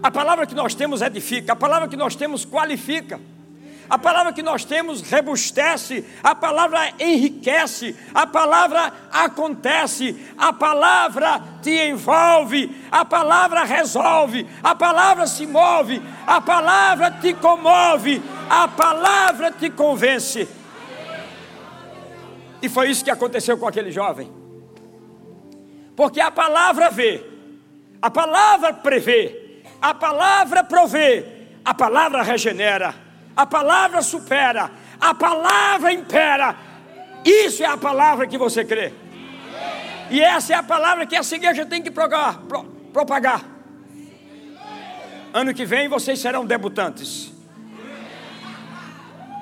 A 0.02 0.12
palavra 0.12 0.46
que 0.46 0.56
nós 0.56 0.74
temos 0.74 1.02
edifica, 1.02 1.54
a 1.54 1.56
palavra 1.56 1.88
que 1.88 1.98
nós 1.98 2.16
temos 2.16 2.46
qualifica. 2.46 3.20
A 3.88 4.00
palavra 4.00 4.34
que 4.34 4.42
nós 4.42 4.66
temos 4.66 5.02
rebustece, 5.02 6.04
a 6.24 6.34
palavra 6.34 6.92
enriquece, 7.00 7.96
a 8.14 8.26
palavra 8.26 8.92
acontece, 9.12 10.16
a 10.36 10.52
palavra 10.52 11.40
te 11.62 11.70
envolve, 11.70 12.76
a 12.92 13.06
palavra 13.06 13.64
resolve, 13.64 14.48
a 14.64 14.74
palavra 14.74 15.28
se 15.28 15.46
move, 15.46 16.02
a 16.26 16.42
palavra 16.42 17.12
te 17.12 17.34
comove, 17.36 18.22
a 18.50 18.68
palavra 18.68 19.52
te 19.52 19.70
convence. 19.70 20.48
E 22.60 22.68
foi 22.68 22.90
isso 22.90 23.04
que 23.04 23.12
aconteceu 23.12 23.56
com 23.56 23.68
aquele 23.68 23.92
jovem. 23.92 24.34
Porque 25.96 26.20
a 26.20 26.32
palavra 26.32 26.90
vê, 26.90 27.24
a 28.02 28.10
palavra 28.10 28.74
prevê, 28.74 29.62
a 29.80 29.94
palavra 29.94 30.64
provê, 30.64 31.24
a 31.64 31.74
palavra 31.74 32.24
regenera 32.24 33.05
a 33.36 33.46
palavra 33.46 34.02
supera, 34.02 34.72
a 35.00 35.14
palavra 35.14 35.92
impera. 35.92 36.56
Isso 37.24 37.64
é 37.64 37.66
a 37.66 37.78
palavra 37.78 38.28
que 38.28 38.38
você 38.38 38.64
crê. 38.64 38.94
E 40.10 40.22
essa 40.22 40.54
é 40.54 40.56
a 40.56 40.64
palavra 40.64 41.06
que 41.06 41.16
essa 41.16 41.36
igreja 41.36 41.66
tem 41.66 41.82
que 41.82 41.92
propagar. 41.92 42.40
propagar. 42.94 43.42
Ano 45.34 45.54
que 45.54 45.66
vem 45.66 45.90
vocês 45.90 46.20
serão 46.20 46.46
debutantes. 46.46 47.34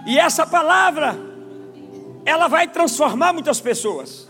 E 0.05 0.17
essa 0.17 0.45
palavra, 0.45 1.15
ela 2.25 2.47
vai 2.47 2.67
transformar 2.67 3.31
muitas 3.31 3.61
pessoas. 3.61 4.27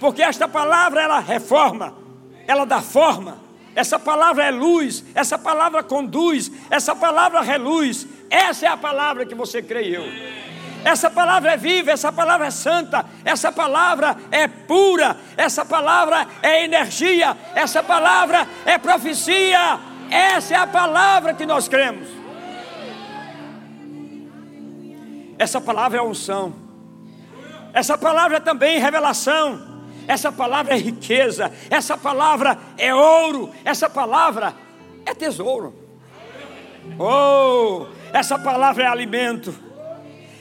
Porque 0.00 0.22
esta 0.22 0.48
palavra, 0.48 1.02
ela 1.02 1.20
reforma, 1.20 1.94
ela 2.46 2.64
dá 2.64 2.80
forma, 2.80 3.38
essa 3.74 3.98
palavra 3.98 4.44
é 4.44 4.50
luz, 4.50 5.04
essa 5.14 5.36
palavra 5.36 5.82
conduz, 5.82 6.50
essa 6.70 6.94
palavra 6.94 7.40
reluz. 7.40 8.06
Essa 8.34 8.66
é 8.66 8.68
a 8.68 8.76
palavra 8.76 9.24
que 9.24 9.34
você 9.34 9.62
creu. 9.62 10.02
Essa 10.84 11.08
palavra 11.10 11.52
é 11.52 11.56
viva, 11.56 11.92
essa 11.92 12.12
palavra 12.12 12.48
é 12.48 12.50
santa, 12.50 13.06
essa 13.24 13.50
palavra 13.50 14.16
é 14.30 14.46
pura, 14.46 15.16
essa 15.36 15.64
palavra 15.64 16.26
é 16.42 16.64
energia, 16.64 17.36
essa 17.54 17.82
palavra 17.82 18.46
é 18.66 18.76
profecia. 18.76 19.78
Essa 20.10 20.54
é 20.54 20.56
a 20.58 20.66
palavra 20.66 21.34
que 21.34 21.46
nós 21.46 21.68
cremos. 21.68 22.08
Essa 25.38 25.60
palavra 25.60 25.98
é 25.98 26.02
unção. 26.02 26.54
Essa 27.72 27.98
palavra 27.98 28.36
é 28.36 28.40
também 28.40 28.78
revelação. 28.78 29.82
Essa 30.06 30.30
palavra 30.30 30.74
é 30.74 30.78
riqueza. 30.78 31.50
Essa 31.70 31.96
palavra 31.96 32.58
é 32.76 32.94
ouro. 32.94 33.52
Essa 33.64 33.88
palavra 33.88 34.54
é 35.04 35.14
tesouro. 35.14 35.74
Oh, 36.98 37.86
essa 38.14 38.38
palavra 38.38 38.84
é 38.84 38.86
alimento. 38.86 39.52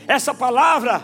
Essa 0.07 0.31
palavra, 0.31 1.01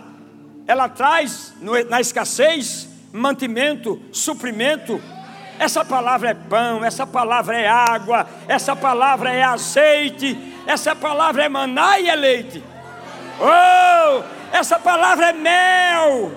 ela 0.68 0.88
traz 0.88 1.52
na 1.90 2.00
escassez 2.00 2.88
mantimento, 3.12 4.00
suprimento. 4.12 5.02
Essa 5.58 5.84
palavra 5.84 6.30
é 6.30 6.34
pão, 6.36 6.86
essa 6.86 7.08
palavra 7.08 7.60
é 7.60 7.68
água, 7.68 8.28
essa 8.48 8.76
palavra 8.76 9.34
é 9.34 9.42
azeite, 9.42 10.38
essa 10.68 10.96
palavra 10.96 11.44
é 11.44 11.50
maná 11.50 12.00
e 12.00 12.08
é 12.08 12.16
leite. 12.16 12.64
Oh, 13.40 14.24
essa 14.56 14.78
palavra 14.78 15.30
é 15.30 15.34
mel. 15.34 16.32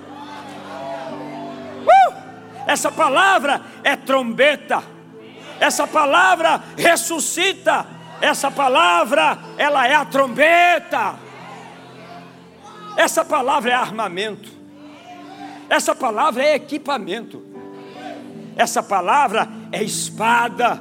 Uh, 1.82 2.14
essa 2.66 2.90
palavra 2.90 3.60
é 3.84 3.96
trombeta. 3.96 4.82
Essa 5.60 5.86
palavra 5.86 6.62
ressuscita. 6.78 7.86
Essa 8.22 8.52
palavra, 8.52 9.36
ela 9.58 9.88
é 9.88 9.96
a 9.96 10.04
trombeta. 10.04 11.16
Essa 12.96 13.24
palavra 13.24 13.72
é 13.72 13.74
armamento. 13.74 14.48
Essa 15.68 15.92
palavra 15.92 16.44
é 16.44 16.54
equipamento. 16.54 17.44
Essa 18.54 18.80
palavra 18.80 19.48
é 19.72 19.82
espada. 19.82 20.80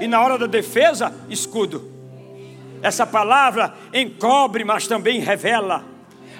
E 0.00 0.08
na 0.08 0.20
hora 0.20 0.36
da 0.36 0.46
defesa, 0.46 1.14
escudo. 1.30 1.88
Essa 2.82 3.06
palavra 3.06 3.74
encobre, 3.94 4.64
mas 4.64 4.88
também 4.88 5.20
revela. 5.20 5.84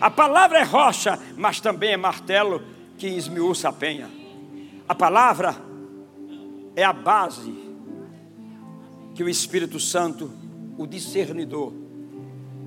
A 0.00 0.11
palavra 0.11 0.58
é 0.58 0.64
rocha, 0.64 1.20
mas 1.37 1.61
também 1.61 1.92
é 1.92 1.96
martelo 1.96 2.61
que 2.99 3.06
esmiuça 3.06 3.68
a 3.68 3.72
penha. 3.72 4.11
A 4.88 4.94
palavra 4.94 5.54
é 6.75 6.82
a 6.82 6.92
base 6.92 7.62
que 9.14 9.23
o 9.23 9.28
Espírito 9.28 9.78
Santo, 9.78 10.31
o 10.78 10.87
discernidor, 10.87 11.73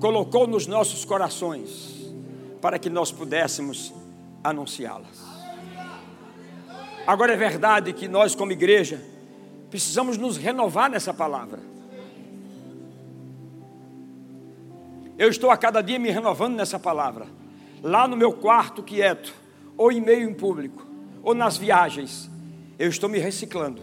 colocou 0.00 0.46
nos 0.46 0.66
nossos 0.66 1.04
corações 1.04 2.12
para 2.60 2.78
que 2.78 2.90
nós 2.90 3.10
pudéssemos 3.10 3.92
anunciá-las. 4.42 5.24
Agora 7.06 7.32
é 7.32 7.36
verdade 7.36 7.92
que 7.92 8.08
nós, 8.08 8.34
como 8.34 8.52
igreja, 8.52 9.02
precisamos 9.70 10.16
nos 10.16 10.36
renovar 10.36 10.90
nessa 10.90 11.14
palavra. 11.14 11.60
Eu 15.18 15.28
estou 15.28 15.50
a 15.50 15.56
cada 15.56 15.80
dia 15.80 15.98
me 15.98 16.10
renovando 16.10 16.56
nessa 16.56 16.78
palavra, 16.78 17.26
lá 17.82 18.06
no 18.06 18.16
meu 18.16 18.32
quarto 18.32 18.82
quieto, 18.82 19.34
ou 19.76 19.90
em 19.90 20.00
meio 20.00 20.28
em 20.28 20.34
público, 20.34 20.86
ou 21.22 21.34
nas 21.34 21.56
viagens, 21.56 22.30
eu 22.78 22.88
estou 22.88 23.08
me 23.08 23.18
reciclando, 23.18 23.80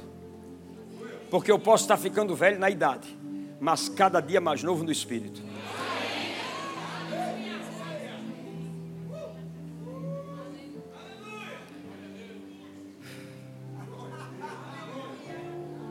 porque 1.33 1.51
eu 1.51 1.57
posso 1.57 1.85
estar 1.85 1.97
ficando 1.97 2.35
velho 2.35 2.59
na 2.59 2.69
idade, 2.69 3.17
mas 3.59 3.89
cada 3.89 4.21
dia 4.21 4.39
mais 4.39 4.61
novo 4.61 4.83
no 4.83 4.91
espírito. 4.91 5.41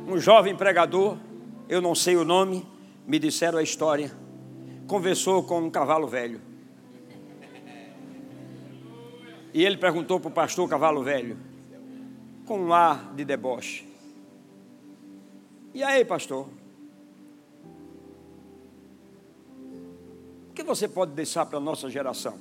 um 0.07 0.17
jovem 0.17 0.55
pregador, 0.55 1.19
eu 1.69 1.81
não 1.81 1.93
sei 1.97 2.15
o 2.15 2.25
nome, 2.25 2.65
me 3.05 3.19
disseram 3.19 3.59
a 3.59 3.65
história, 3.65 4.13
conversou 4.87 5.43
com 5.43 5.59
um 5.59 5.71
cavalo 5.71 6.07
velho. 6.07 6.41
E 9.53 9.65
ele 9.65 9.77
perguntou 9.77 10.21
para 10.21 10.29
o 10.29 10.33
pastor 10.33 10.69
cavalo 10.69 11.03
velho, 11.03 11.37
com 12.47 12.61
um 12.61 12.73
ar 12.73 13.13
de 13.13 13.25
deboche: 13.25 13.92
E 15.75 15.83
aí, 15.83 16.05
pastor? 16.05 16.49
O 20.51 20.53
que 20.55 20.63
você 20.63 20.87
pode 20.87 21.13
deixar 21.13 21.47
para 21.47 21.57
a 21.57 21.61
nossa 21.61 21.89
geração? 21.89 22.39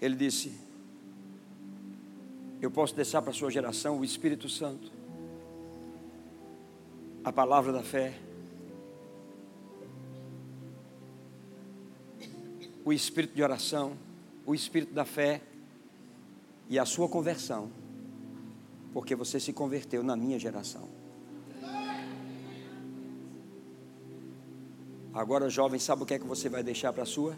Ele 0.00 0.16
disse: 0.16 0.52
Eu 2.60 2.72
posso 2.72 2.94
deixar 2.94 3.22
para 3.22 3.30
a 3.30 3.34
sua 3.34 3.50
geração 3.50 4.00
o 4.00 4.04
Espírito 4.04 4.48
Santo 4.48 4.90
a 7.22 7.32
palavra 7.32 7.72
da 7.72 7.82
fé, 7.82 8.18
o 12.84 12.92
espírito 12.92 13.34
de 13.34 13.42
oração, 13.42 13.98
o 14.46 14.54
espírito 14.54 14.94
da 14.94 15.04
fé 15.04 15.42
e 16.70 16.78
a 16.78 16.86
sua 16.86 17.08
conversão, 17.08 17.70
porque 18.94 19.14
você 19.14 19.38
se 19.38 19.52
converteu 19.52 20.02
na 20.02 20.16
minha 20.16 20.38
geração. 20.38 20.97
Agora, 25.18 25.50
jovem, 25.50 25.80
sabe 25.80 26.04
o 26.04 26.06
que 26.06 26.14
é 26.14 26.18
que 26.20 26.24
você 26.24 26.48
vai 26.48 26.62
deixar 26.62 26.92
para 26.92 27.02
a 27.02 27.06
sua? 27.06 27.36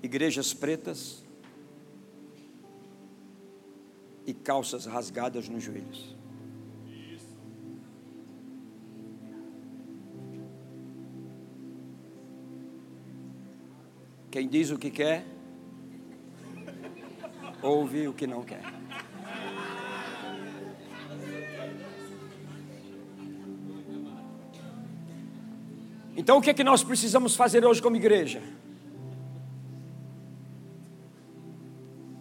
Igrejas 0.00 0.54
pretas 0.54 1.24
e 4.24 4.32
calças 4.32 4.86
rasgadas 4.86 5.48
nos 5.48 5.64
joelhos. 5.64 6.16
Quem 14.30 14.46
diz 14.46 14.70
o 14.70 14.78
que 14.78 14.92
quer, 14.92 15.26
ouve 17.60 18.06
o 18.06 18.14
que 18.14 18.28
não 18.28 18.44
quer. 18.44 18.79
Então 26.30 26.38
o 26.38 26.40
que 26.40 26.50
é 26.50 26.54
que 26.54 26.62
nós 26.62 26.84
precisamos 26.84 27.34
fazer 27.34 27.66
hoje 27.66 27.82
como 27.82 27.96
igreja? 27.96 28.40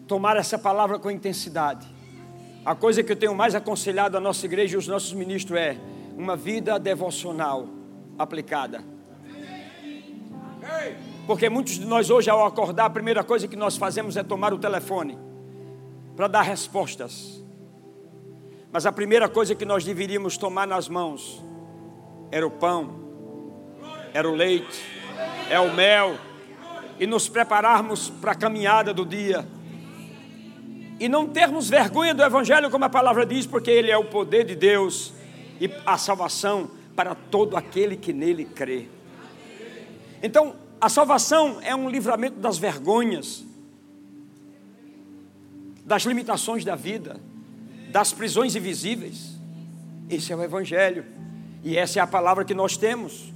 Tomar 0.07 0.35
essa 0.35 0.57
palavra 0.57 0.97
com 0.97 1.11
intensidade. 1.11 1.87
A 2.65 2.73
coisa 2.73 3.03
que 3.03 3.11
eu 3.11 3.15
tenho 3.15 3.35
mais 3.35 3.53
aconselhado 3.53 4.17
a 4.17 4.19
nossa 4.19 4.47
igreja 4.47 4.73
e 4.73 4.79
os 4.79 4.87
nossos 4.87 5.13
ministros 5.13 5.59
é 5.59 5.77
uma 6.17 6.35
vida 6.35 6.79
devocional 6.79 7.67
aplicada. 8.17 8.83
Porque 11.27 11.47
muitos 11.47 11.73
de 11.73 11.85
nós 11.85 12.09
hoje, 12.09 12.31
ao 12.31 12.43
acordar, 12.43 12.85
a 12.85 12.89
primeira 12.89 13.23
coisa 13.23 13.47
que 13.47 13.55
nós 13.55 13.77
fazemos 13.77 14.17
é 14.17 14.23
tomar 14.23 14.51
o 14.55 14.57
telefone 14.57 15.19
para 16.15 16.27
dar 16.27 16.41
respostas. 16.41 17.43
Mas 18.71 18.87
a 18.87 18.91
primeira 18.91 19.29
coisa 19.29 19.53
que 19.53 19.65
nós 19.65 19.85
deveríamos 19.85 20.35
tomar 20.35 20.65
nas 20.65 20.89
mãos 20.89 21.45
era 22.31 22.47
o 22.47 22.49
pão, 22.49 23.07
era 24.13 24.29
o 24.29 24.35
leite, 24.35 24.83
é 25.49 25.59
o 25.59 25.73
mel, 25.73 26.17
e 26.99 27.07
nos 27.07 27.29
prepararmos 27.29 28.09
para 28.09 28.33
a 28.33 28.35
caminhada 28.35 28.93
do 28.93 29.05
dia. 29.05 29.47
E 30.99 31.07
não 31.07 31.27
termos 31.27 31.69
vergonha 31.69 32.13
do 32.13 32.21
Evangelho, 32.21 32.69
como 32.69 32.85
a 32.85 32.89
palavra 32.89 33.25
diz, 33.25 33.45
porque 33.45 33.71
ele 33.71 33.89
é 33.89 33.97
o 33.97 34.05
poder 34.05 34.43
de 34.43 34.55
Deus 34.55 35.13
e 35.59 35.71
a 35.85 35.97
salvação 35.97 36.71
para 36.95 37.15
todo 37.15 37.55
aquele 37.55 37.95
que 37.95 38.11
nele 38.11 38.43
crê. 38.43 38.87
Então, 40.21 40.55
a 40.81 40.89
salvação 40.89 41.59
é 41.61 41.73
um 41.73 41.89
livramento 41.89 42.37
das 42.39 42.57
vergonhas, 42.57 43.45
das 45.85 46.03
limitações 46.03 46.65
da 46.65 46.75
vida, 46.75 47.19
das 47.89 48.11
prisões 48.11 48.55
invisíveis. 48.55 49.37
Esse 50.09 50.33
é 50.33 50.35
o 50.35 50.43
Evangelho, 50.43 51.05
e 51.63 51.77
essa 51.77 51.99
é 51.99 52.01
a 52.01 52.07
palavra 52.07 52.43
que 52.43 52.53
nós 52.53 52.75
temos 52.75 53.31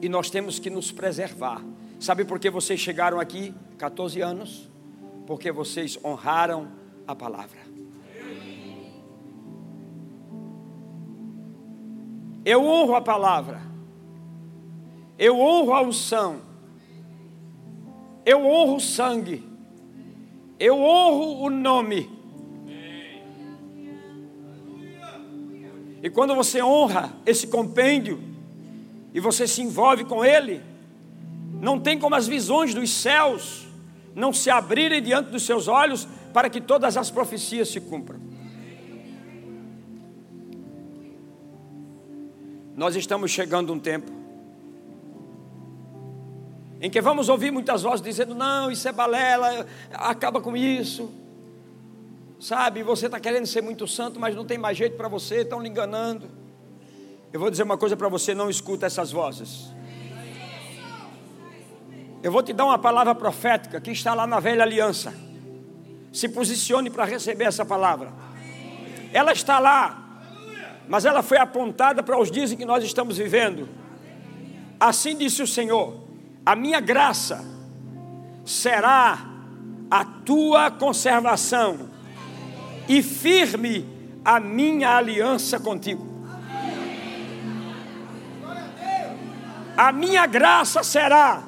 e 0.00 0.08
nós 0.08 0.30
temos 0.30 0.58
que 0.58 0.70
nos 0.70 0.90
preservar. 0.90 1.62
Sabe 1.98 2.24
por 2.24 2.38
que 2.38 2.48
vocês 2.48 2.80
chegaram 2.80 3.20
aqui 3.20 3.54
14 3.76 4.20
anos? 4.20 4.68
Porque 5.26 5.52
vocês 5.52 5.98
honraram 6.04 6.68
a 7.06 7.14
palavra. 7.14 7.60
Eu 12.44 12.64
honro 12.64 12.94
a 12.94 13.00
palavra. 13.02 13.60
Eu 15.18 15.38
honro 15.38 15.74
a 15.74 15.82
unção. 15.82 16.40
Eu 18.24 18.46
honro 18.46 18.76
o 18.76 18.80
sangue. 18.80 19.46
Eu 20.58 20.78
honro 20.78 21.44
o 21.44 21.50
nome. 21.50 22.10
E 26.02 26.08
quando 26.08 26.34
você 26.34 26.62
honra 26.62 27.12
esse 27.26 27.46
compêndio, 27.46 28.29
e 29.12 29.20
você 29.20 29.46
se 29.46 29.62
envolve 29.62 30.04
com 30.04 30.24
ele, 30.24 30.62
não 31.60 31.78
tem 31.78 31.98
como 31.98 32.14
as 32.14 32.26
visões 32.26 32.74
dos 32.74 32.90
céus 32.90 33.66
não 34.14 34.32
se 34.32 34.50
abrirem 34.50 35.02
diante 35.02 35.30
dos 35.30 35.44
seus 35.44 35.68
olhos 35.68 36.06
para 36.32 36.48
que 36.48 36.60
todas 36.60 36.96
as 36.96 37.10
profecias 37.10 37.68
se 37.68 37.80
cumpram. 37.80 38.20
Nós 42.76 42.96
estamos 42.96 43.30
chegando 43.30 43.72
um 43.72 43.78
tempo 43.78 44.10
em 46.80 46.88
que 46.88 47.00
vamos 47.00 47.28
ouvir 47.28 47.50
muitas 47.50 47.82
vozes 47.82 48.00
dizendo: 48.00 48.34
não, 48.34 48.70
isso 48.70 48.88
é 48.88 48.92
balela, 48.92 49.66
acaba 49.92 50.40
com 50.40 50.56
isso. 50.56 51.12
Sabe, 52.38 52.82
você 52.82 53.04
está 53.04 53.20
querendo 53.20 53.44
ser 53.44 53.62
muito 53.62 53.86
santo, 53.86 54.18
mas 54.18 54.34
não 54.34 54.46
tem 54.46 54.56
mais 54.56 54.78
jeito 54.78 54.96
para 54.96 55.08
você, 55.08 55.42
estão 55.42 55.60
lhe 55.60 55.68
enganando. 55.68 56.30
Eu 57.32 57.38
vou 57.38 57.50
dizer 57.50 57.62
uma 57.62 57.78
coisa 57.78 57.96
para 57.96 58.08
você: 58.08 58.34
não 58.34 58.50
escuta 58.50 58.86
essas 58.86 59.12
vozes. 59.12 59.72
Eu 62.22 62.30
vou 62.30 62.42
te 62.42 62.52
dar 62.52 62.66
uma 62.66 62.78
palavra 62.78 63.14
profética 63.14 63.80
que 63.80 63.90
está 63.90 64.12
lá 64.12 64.26
na 64.26 64.40
velha 64.40 64.62
aliança. 64.62 65.14
Se 66.12 66.28
posicione 66.28 66.90
para 66.90 67.04
receber 67.04 67.44
essa 67.44 67.64
palavra. 67.64 68.12
Ela 69.12 69.32
está 69.32 69.58
lá, 69.58 70.22
mas 70.88 71.04
ela 71.04 71.22
foi 71.22 71.38
apontada 71.38 72.02
para 72.02 72.18
os 72.18 72.30
dias 72.30 72.52
em 72.52 72.56
que 72.56 72.64
nós 72.64 72.84
estamos 72.84 73.16
vivendo. 73.16 73.68
Assim 74.78 75.16
disse 75.16 75.42
o 75.42 75.46
Senhor: 75.46 76.02
A 76.44 76.56
minha 76.56 76.80
graça 76.80 77.44
será 78.44 79.26
a 79.90 80.04
tua 80.04 80.70
conservação 80.70 81.88
e 82.88 83.02
firme 83.02 83.88
a 84.24 84.40
minha 84.40 84.96
aliança 84.96 85.58
contigo. 85.60 86.09
A 89.80 89.92
minha 89.92 90.26
graça 90.26 90.82
será. 90.82 91.42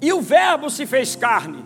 E 0.00 0.10
o 0.10 0.22
Verbo 0.22 0.70
se 0.70 0.86
fez 0.86 1.14
carne. 1.14 1.62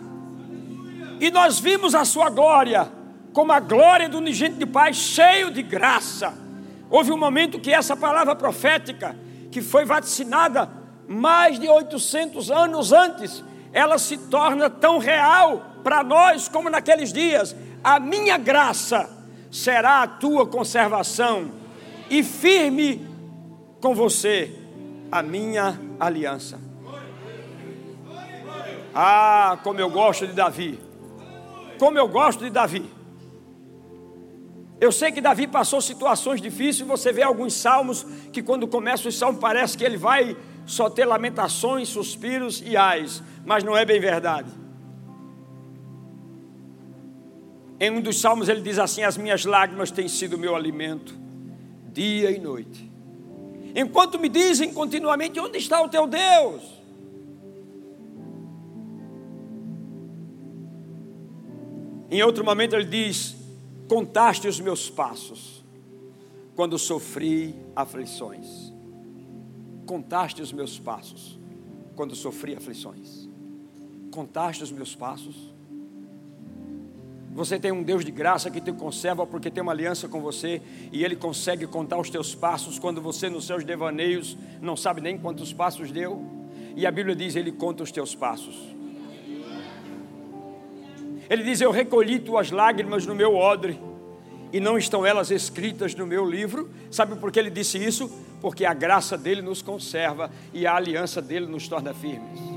E 1.21 1.31
nós 1.31 1.61
vimos 1.61 1.95
a 1.95 2.03
sua 2.03 2.29
glória, 2.29 2.91
como 3.31 3.53
a 3.53 3.61
glória 3.61 4.09
do 4.09 4.17
unigente 4.17 4.55
de 4.55 4.65
Pai, 4.65 4.93
cheio 4.93 5.49
de 5.49 5.63
graça. 5.63 6.33
Houve 6.89 7.13
um 7.13 7.17
momento 7.17 7.57
que 7.57 7.71
essa 7.71 7.95
palavra 7.95 8.35
profética, 8.35 9.15
que 9.49 9.61
foi 9.61 9.85
vaticinada 9.85 10.69
mais 11.07 11.57
de 11.57 11.69
800 11.69 12.51
anos 12.51 12.91
antes, 12.91 13.41
ela 13.71 13.97
se 13.97 14.17
torna 14.17 14.69
tão 14.69 14.97
real 14.97 15.67
para 15.85 16.03
nós 16.03 16.49
como 16.49 16.69
naqueles 16.69 17.13
dias. 17.13 17.55
A 17.81 17.97
minha 17.97 18.37
graça 18.37 19.09
será 19.49 20.01
a 20.01 20.07
tua 20.07 20.45
conservação 20.45 21.49
e 22.09 22.21
firme 22.21 23.07
com 23.81 23.93
você 23.93 24.53
a 25.11 25.21
minha 25.21 25.79
aliança. 25.99 26.59
Ah, 28.93 29.59
como 29.63 29.79
eu 29.79 29.89
gosto 29.89 30.25
de 30.25 30.33
Davi. 30.33 30.79
Como 31.77 31.97
eu 31.97 32.07
gosto 32.07 32.43
de 32.43 32.49
Davi. 32.49 32.85
Eu 34.79 34.91
sei 34.91 35.11
que 35.11 35.21
Davi 35.21 35.47
passou 35.47 35.81
situações 35.81 36.39
difíceis, 36.39 36.87
você 36.87 37.11
vê 37.11 37.23
alguns 37.23 37.53
salmos 37.53 38.05
que 38.31 38.43
quando 38.43 38.67
começa 38.67 39.09
o 39.09 39.11
salmo 39.11 39.39
parece 39.39 39.77
que 39.77 39.83
ele 39.83 39.97
vai 39.97 40.37
só 40.65 40.89
ter 40.89 41.05
lamentações, 41.05 41.87
suspiros 41.87 42.61
e 42.63 42.77
ais, 42.77 43.23
mas 43.45 43.63
não 43.63 43.75
é 43.75 43.85
bem 43.85 43.99
verdade. 43.99 44.51
Em 47.79 47.91
um 47.91 48.01
dos 48.01 48.19
salmos 48.19 48.49
ele 48.49 48.61
diz 48.61 48.77
assim: 48.77 49.03
As 49.03 49.17
minhas 49.17 49.45
lágrimas 49.45 49.91
têm 49.91 50.07
sido 50.07 50.37
meu 50.37 50.55
alimento, 50.55 51.15
dia 51.91 52.31
e 52.31 52.39
noite. 52.39 52.86
Enquanto 53.79 54.17
me 54.17 54.27
dizem 54.27 54.73
continuamente: 54.73 55.39
Onde 55.39 55.59
está 55.59 55.79
o 55.83 55.87
teu 55.87 56.07
Deus? 56.07 56.63
Em 62.09 62.23
outro 62.23 62.43
momento 62.43 62.75
ele 62.75 62.85
diz: 62.85 63.35
Contaste 63.87 64.47
os 64.47 64.59
meus 64.59 64.89
passos, 64.89 65.63
quando 66.55 66.79
sofri 66.79 67.55
aflições. 67.75 68.73
Contaste 69.85 70.41
os 70.41 70.51
meus 70.51 70.79
passos, 70.79 71.39
quando 71.95 72.15
sofri 72.15 72.55
aflições. 72.55 73.29
Contaste 74.09 74.63
os 74.63 74.71
meus 74.71 74.95
passos 74.95 75.53
você 77.37 77.59
tem 77.59 77.71
um 77.71 77.83
Deus 77.83 78.03
de 78.03 78.09
graça 78.09 78.49
que 78.49 78.59
te 78.59 78.73
conserva 78.73 79.23
porque 79.23 79.51
tem 79.51 79.61
uma 79.61 79.71
aliança 79.71 80.07
com 80.07 80.19
você 80.19 80.59
e 80.91 81.03
Ele 81.03 81.15
consegue 81.15 81.67
contar 81.67 81.99
os 81.99 82.09
teus 82.09 82.33
passos 82.33 82.79
quando 82.79 82.99
você, 82.99 83.29
nos 83.29 83.45
seus 83.45 83.63
devaneios, 83.63 84.35
não 84.59 84.75
sabe 84.75 85.01
nem 85.01 85.19
quantos 85.19 85.53
passos 85.53 85.91
deu. 85.91 86.19
E 86.75 86.83
a 86.83 86.89
Bíblia 86.89 87.15
diz: 87.15 87.35
Ele 87.35 87.51
conta 87.51 87.83
os 87.83 87.91
teus 87.91 88.15
passos. 88.15 88.55
Ele 91.29 91.43
diz: 91.43 91.61
Eu 91.61 91.69
recolhi 91.69 92.17
tuas 92.17 92.49
lágrimas 92.49 93.05
no 93.05 93.13
meu 93.13 93.35
odre 93.35 93.79
e 94.51 94.59
não 94.59 94.75
estão 94.75 95.05
elas 95.05 95.29
escritas 95.29 95.93
no 95.93 96.07
meu 96.07 96.27
livro. 96.27 96.71
Sabe 96.89 97.17
por 97.17 97.31
que 97.31 97.37
ele 97.37 97.51
disse 97.51 97.77
isso? 97.77 98.09
Porque 98.41 98.65
a 98.65 98.73
graça 98.73 99.15
dele 99.15 99.43
nos 99.43 99.61
conserva 99.61 100.31
e 100.51 100.65
a 100.65 100.75
aliança 100.75 101.21
dele 101.21 101.45
nos 101.45 101.67
torna 101.67 101.93
firmes. 101.93 102.56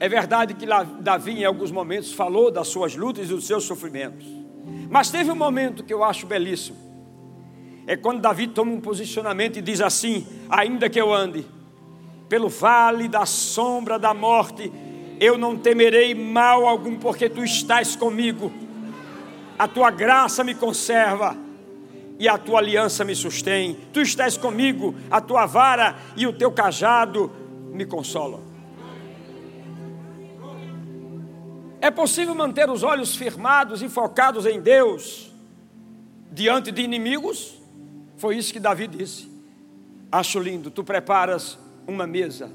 É 0.00 0.08
verdade 0.08 0.54
que 0.54 0.66
Davi, 1.00 1.40
em 1.40 1.44
alguns 1.44 1.70
momentos, 1.70 2.14
falou 2.14 2.50
das 2.50 2.68
suas 2.68 2.96
lutas 2.96 3.26
e 3.26 3.34
dos 3.34 3.46
seus 3.46 3.64
sofrimentos. 3.64 4.26
Mas 4.88 5.10
teve 5.10 5.30
um 5.30 5.36
momento 5.36 5.84
que 5.84 5.92
eu 5.92 6.02
acho 6.02 6.26
belíssimo. 6.26 6.78
É 7.86 7.98
quando 7.98 8.18
Davi 8.18 8.48
toma 8.48 8.72
um 8.72 8.80
posicionamento 8.80 9.58
e 9.58 9.62
diz 9.62 9.82
assim: 9.82 10.26
Ainda 10.48 10.88
que 10.88 10.98
eu 10.98 11.12
ande 11.12 11.46
pelo 12.30 12.48
vale 12.48 13.08
da 13.08 13.26
sombra 13.26 13.98
da 13.98 14.14
morte, 14.14 14.72
eu 15.20 15.36
não 15.36 15.58
temerei 15.58 16.14
mal 16.14 16.66
algum, 16.66 16.96
porque 16.96 17.28
tu 17.28 17.44
estás 17.44 17.94
comigo. 17.94 18.50
A 19.58 19.68
tua 19.68 19.90
graça 19.90 20.42
me 20.42 20.54
conserva 20.54 21.36
e 22.18 22.26
a 22.26 22.38
tua 22.38 22.60
aliança 22.60 23.04
me 23.04 23.14
sustém. 23.14 23.76
Tu 23.92 24.00
estás 24.00 24.38
comigo, 24.38 24.94
a 25.10 25.20
tua 25.20 25.44
vara 25.44 25.96
e 26.16 26.26
o 26.26 26.32
teu 26.32 26.50
cajado 26.50 27.30
me 27.70 27.84
consolam. 27.84 28.49
É 31.80 31.90
possível 31.90 32.34
manter 32.34 32.68
os 32.68 32.82
olhos 32.82 33.16
firmados 33.16 33.82
e 33.82 33.88
focados 33.88 34.44
em 34.44 34.60
Deus 34.60 35.32
diante 36.30 36.70
de 36.70 36.82
inimigos? 36.82 37.58
Foi 38.18 38.36
isso 38.36 38.52
que 38.52 38.60
Davi 38.60 38.86
disse. 38.86 39.30
Acho 40.12 40.38
lindo, 40.38 40.70
tu 40.70 40.84
preparas 40.84 41.58
uma 41.86 42.06
mesa 42.06 42.50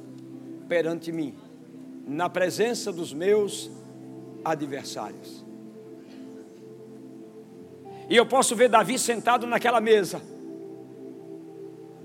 perante 0.67 1.11
mim, 1.11 1.35
na 2.07 2.29
presença 2.29 2.91
dos 2.91 3.13
meus 3.13 3.71
adversários. 4.43 5.43
E 8.07 8.15
eu 8.15 8.25
posso 8.25 8.55
ver 8.55 8.69
Davi 8.69 8.99
sentado 8.99 9.47
naquela 9.47 9.81
mesa, 9.81 10.21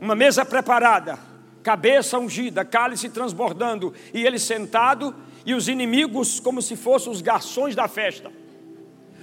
uma 0.00 0.14
mesa 0.14 0.44
preparada, 0.44 1.18
cabeça 1.62 2.18
ungida, 2.18 2.64
cálice 2.64 3.10
transbordando, 3.10 3.92
e 4.14 4.24
ele 4.24 4.38
sentado 4.38 5.14
e 5.44 5.54
os 5.54 5.68
inimigos 5.68 6.40
como 6.40 6.60
se 6.60 6.76
fossem 6.76 7.10
os 7.10 7.22
garçons 7.22 7.74
da 7.74 7.88
festa. 7.88 8.30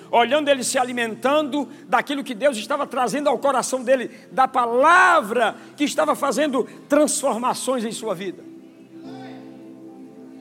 Olhando 0.10 0.50
ele 0.50 0.64
se 0.64 0.78
alimentando 0.78 1.68
daquilo 1.88 2.24
que 2.24 2.34
Deus 2.34 2.58
estava 2.58 2.88
trazendo 2.88 3.28
ao 3.28 3.38
coração 3.38 3.84
dele, 3.84 4.10
da 4.32 4.48
palavra 4.48 5.56
que 5.76 5.84
estava 5.84 6.16
fazendo 6.16 6.64
transformações 6.88 7.84
em 7.84 7.92
sua 7.92 8.16
vida. 8.16 8.44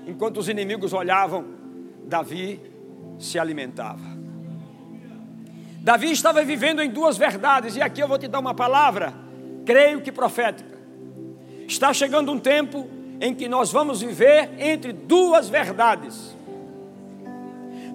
Enquanto 0.06 0.38
os 0.38 0.48
inimigos 0.48 0.92
olhavam, 0.92 1.44
Davi 2.04 2.60
se 3.18 3.38
alimentava. 3.38 4.16
Davi 5.80 6.10
estava 6.12 6.44
vivendo 6.44 6.80
em 6.80 6.90
duas 6.90 7.16
verdades, 7.16 7.76
e 7.76 7.82
aqui 7.82 8.00
eu 8.00 8.08
vou 8.08 8.18
te 8.18 8.28
dar 8.28 8.38
uma 8.38 8.54
palavra, 8.54 9.14
creio 9.64 10.00
que 10.00 10.12
profética. 10.12 10.76
Está 11.66 11.92
chegando 11.92 12.30
um 12.30 12.38
tempo 12.38 12.88
em 13.20 13.34
que 13.34 13.48
nós 13.48 13.72
vamos 13.72 14.00
viver 14.00 14.50
entre 14.58 14.92
duas 14.92 15.48
verdades. 15.48 16.36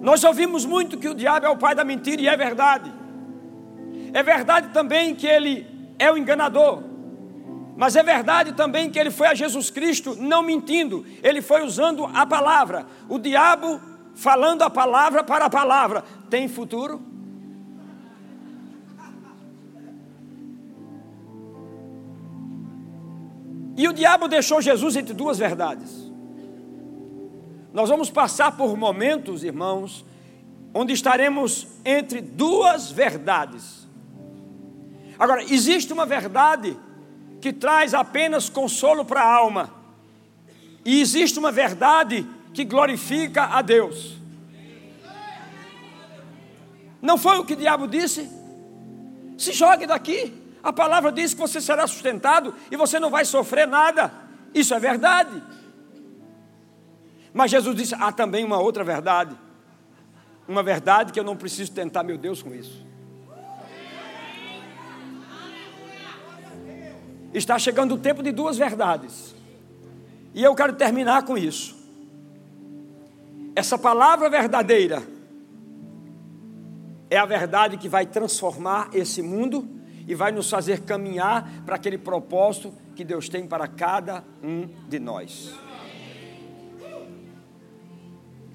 Nós 0.00 0.24
ouvimos 0.24 0.64
muito 0.64 0.98
que 0.98 1.08
o 1.08 1.14
diabo 1.14 1.46
é 1.46 1.48
o 1.48 1.56
pai 1.56 1.74
da 1.74 1.84
mentira 1.84 2.20
e 2.20 2.28
é 2.28 2.36
verdade. 2.36 2.92
É 4.12 4.22
verdade 4.22 4.68
também 4.70 5.14
que 5.14 5.26
ele 5.26 5.66
é 5.98 6.10
o 6.10 6.18
enganador. 6.18 6.82
Mas 7.76 7.96
é 7.96 8.02
verdade 8.02 8.52
também 8.52 8.90
que 8.90 8.98
ele 8.98 9.10
foi 9.10 9.28
a 9.28 9.34
Jesus 9.34 9.70
Cristo 9.70 10.16
não 10.18 10.42
mentindo, 10.42 11.06
ele 11.22 11.40
foi 11.40 11.64
usando 11.64 12.04
a 12.12 12.26
palavra. 12.26 12.86
O 13.08 13.18
diabo 13.18 13.80
falando 14.14 14.62
a 14.62 14.70
palavra 14.70 15.24
para 15.24 15.46
a 15.46 15.50
palavra. 15.50 16.04
Tem 16.28 16.48
futuro? 16.48 17.11
E 23.76 23.88
o 23.88 23.92
diabo 23.92 24.28
deixou 24.28 24.60
Jesus 24.60 24.96
entre 24.96 25.14
duas 25.14 25.38
verdades. 25.38 26.10
Nós 27.72 27.88
vamos 27.88 28.10
passar 28.10 28.56
por 28.56 28.76
momentos, 28.76 29.42
irmãos, 29.42 30.04
onde 30.74 30.92
estaremos 30.92 31.66
entre 31.84 32.20
duas 32.20 32.90
verdades. 32.90 33.88
Agora, 35.18 35.42
existe 35.42 35.92
uma 35.92 36.04
verdade 36.04 36.76
que 37.40 37.52
traz 37.52 37.94
apenas 37.94 38.48
consolo 38.48 39.04
para 39.04 39.22
a 39.22 39.34
alma, 39.34 39.70
e 40.84 41.00
existe 41.00 41.38
uma 41.38 41.52
verdade 41.52 42.26
que 42.52 42.64
glorifica 42.64 43.44
a 43.44 43.62
Deus. 43.62 44.16
Não 47.00 47.16
foi 47.16 47.38
o 47.38 47.44
que 47.44 47.54
o 47.54 47.56
diabo 47.56 47.88
disse? 47.88 48.30
Se 49.36 49.52
jogue 49.52 49.86
daqui. 49.86 50.41
A 50.62 50.72
palavra 50.72 51.10
diz 51.10 51.34
que 51.34 51.40
você 51.40 51.60
será 51.60 51.86
sustentado 51.86 52.54
e 52.70 52.76
você 52.76 53.00
não 53.00 53.10
vai 53.10 53.24
sofrer 53.24 53.66
nada. 53.66 54.12
Isso 54.54 54.72
é 54.74 54.78
verdade. 54.78 55.42
Mas 57.32 57.50
Jesus 57.50 57.74
disse: 57.74 57.94
há 57.94 58.12
também 58.12 58.44
uma 58.44 58.58
outra 58.58 58.84
verdade. 58.84 59.36
Uma 60.46 60.62
verdade 60.62 61.12
que 61.12 61.18
eu 61.18 61.24
não 61.24 61.36
preciso 61.36 61.72
tentar 61.72 62.02
meu 62.02 62.16
Deus 62.16 62.42
com 62.42 62.54
isso. 62.54 62.86
Está 67.34 67.58
chegando 67.58 67.94
o 67.94 67.98
tempo 67.98 68.22
de 68.22 68.30
duas 68.30 68.58
verdades. 68.58 69.34
E 70.34 70.42
eu 70.42 70.54
quero 70.54 70.74
terminar 70.74 71.24
com 71.24 71.36
isso. 71.36 71.76
Essa 73.54 73.76
palavra 73.78 74.30
verdadeira 74.30 75.02
é 77.10 77.18
a 77.18 77.26
verdade 77.26 77.76
que 77.76 77.88
vai 77.88 78.06
transformar 78.06 78.90
esse 78.92 79.20
mundo 79.20 79.68
e 80.06 80.14
vai 80.14 80.32
nos 80.32 80.48
fazer 80.48 80.80
caminhar 80.80 81.62
para 81.64 81.76
aquele 81.76 81.98
propósito 81.98 82.72
que 82.94 83.04
Deus 83.04 83.28
tem 83.28 83.46
para 83.46 83.66
cada 83.66 84.24
um 84.42 84.68
de 84.88 84.98
nós. 84.98 85.52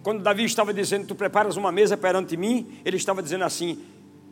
Quando 0.03 0.23
Davi 0.23 0.45
estava 0.45 0.73
dizendo, 0.73 1.05
Tu 1.05 1.15
preparas 1.15 1.57
uma 1.57 1.71
mesa 1.71 1.97
perante 1.97 2.37
mim, 2.37 2.79
ele 2.85 2.97
estava 2.97 3.21
dizendo 3.21 3.43
assim: 3.43 3.83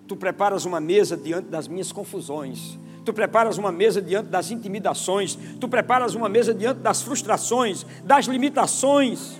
Tu 0.08 0.16
preparas 0.16 0.66
uma 0.66 0.80
mesa 0.80 1.18
diante 1.18 1.50
das 1.50 1.68
minhas 1.68 1.92
confusões, 1.92 2.80
tu 3.04 3.14
preparas 3.14 3.58
uma 3.58 3.72
mesa 3.72 4.02
diante 4.02 4.30
das 4.30 4.52
intimidações, 4.52 5.38
tu 5.60 5.68
preparas 5.68 6.16
uma 6.16 6.30
mesa 6.30 6.54
diante 6.54 6.80
das 6.80 7.02
frustrações, 7.02 7.86
das 8.04 8.26
limitações. 8.26 9.38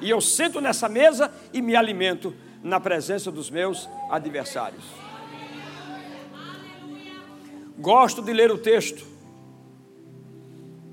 E 0.00 0.08
eu 0.08 0.20
sento 0.20 0.60
nessa 0.60 0.88
mesa 0.88 1.30
e 1.52 1.60
me 1.60 1.76
alimento 1.76 2.32
na 2.62 2.80
presença 2.80 3.30
dos 3.30 3.50
meus 3.50 3.88
adversários. 4.10 5.07
Gosto 7.78 8.20
de 8.20 8.32
ler 8.32 8.50
o 8.50 8.58
texto 8.58 9.06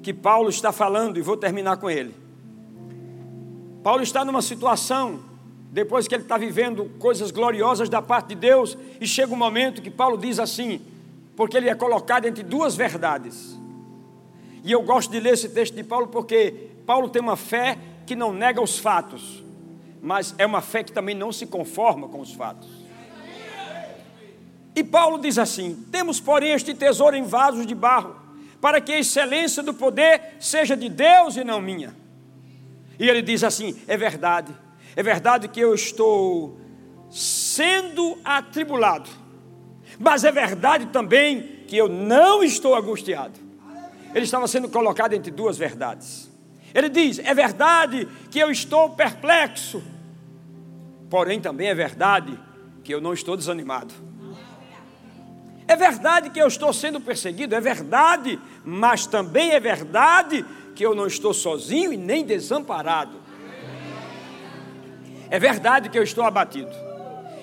que 0.01 0.13
Paulo 0.13 0.49
está 0.49 0.71
falando 0.71 1.17
e 1.17 1.21
vou 1.21 1.35
terminar 1.35 1.77
com 1.77 1.89
ele. 1.89 2.13
Paulo 3.83 4.03
está 4.03 4.23
numa 4.23 4.41
situação, 4.41 5.19
depois 5.71 6.07
que 6.07 6.15
ele 6.15 6.23
está 6.23 6.37
vivendo 6.37 6.85
coisas 6.99 7.31
gloriosas 7.31 7.89
da 7.89 8.01
parte 8.01 8.29
de 8.29 8.35
Deus, 8.35 8.77
e 9.01 9.07
chega 9.07 9.33
um 9.33 9.37
momento 9.37 9.81
que 9.81 9.89
Paulo 9.89 10.17
diz 10.17 10.39
assim, 10.39 10.81
porque 11.35 11.57
ele 11.57 11.69
é 11.69 11.75
colocado 11.75 12.25
entre 12.25 12.43
duas 12.43 12.75
verdades. 12.75 13.57
E 14.63 14.71
eu 14.71 14.81
gosto 14.81 15.11
de 15.11 15.19
ler 15.19 15.33
esse 15.33 15.49
texto 15.49 15.75
de 15.75 15.83
Paulo 15.83 16.07
porque 16.07 16.69
Paulo 16.85 17.09
tem 17.09 17.21
uma 17.21 17.35
fé 17.35 17.77
que 18.05 18.15
não 18.15 18.33
nega 18.33 18.61
os 18.61 18.77
fatos 18.77 19.45
mas 20.05 20.35
é 20.37 20.45
uma 20.45 20.61
fé 20.61 20.83
que 20.83 20.91
também 20.91 21.15
não 21.15 21.31
se 21.31 21.47
conforma 21.47 22.07
com 22.07 22.19
os 22.19 22.31
fatos. 22.31 22.69
E 24.75 24.83
Paulo 24.83 25.17
diz 25.17 25.37
assim: 25.37 25.85
temos, 25.91 26.19
porém, 26.19 26.51
este 26.51 26.73
tesouro 26.73 27.15
em 27.15 27.23
vasos 27.23 27.65
de 27.65 27.73
barro, 27.73 28.15
para 28.59 28.81
que 28.81 28.91
a 28.91 28.99
excelência 28.99 29.63
do 29.63 29.73
poder 29.73 30.35
seja 30.39 30.75
de 30.75 30.89
Deus 30.89 31.37
e 31.37 31.43
não 31.43 31.61
minha. 31.61 31.95
E 32.99 33.07
ele 33.07 33.21
diz 33.21 33.43
assim: 33.43 33.75
é 33.87 33.95
verdade, 33.95 34.53
é 34.95 35.01
verdade 35.01 35.47
que 35.47 35.59
eu 35.59 35.73
estou 35.73 36.59
sendo 37.09 38.17
atribulado, 38.23 39.09
mas 39.97 40.23
é 40.23 40.31
verdade 40.31 40.87
também 40.87 41.63
que 41.67 41.77
eu 41.77 41.87
não 41.87 42.43
estou 42.43 42.75
angustiado. 42.75 43.39
Ele 44.13 44.25
estava 44.25 44.47
sendo 44.47 44.69
colocado 44.69 45.13
entre 45.13 45.31
duas 45.31 45.57
verdades. 45.57 46.29
Ele 46.73 46.89
diz: 46.89 47.19
é 47.19 47.33
verdade 47.33 48.07
que 48.29 48.39
eu 48.39 48.51
estou 48.51 48.89
perplexo, 48.89 49.81
Porém, 51.09 51.39
também 51.39 51.67
é 51.67 51.75
verdade 51.75 52.37
que 52.83 52.93
eu 52.93 52.99
não 52.99 53.13
estou 53.13 53.37
desanimado. 53.37 53.93
É 55.67 55.75
verdade 55.75 56.29
que 56.29 56.39
eu 56.39 56.47
estou 56.47 56.71
sendo 56.71 57.01
perseguido, 57.01 57.55
é 57.55 57.59
verdade, 57.59 58.39
mas 58.63 59.05
também 59.07 59.51
é 59.51 59.59
verdade 59.59 60.45
que 60.75 60.85
eu 60.85 60.93
não 60.93 61.07
estou 61.07 61.33
sozinho 61.33 61.91
e 61.91 61.97
nem 61.97 62.23
desamparado. 62.23 63.19
É 65.29 65.39
verdade 65.39 65.89
que 65.89 65.97
eu 65.97 66.03
estou 66.03 66.23
abatido. 66.23 66.71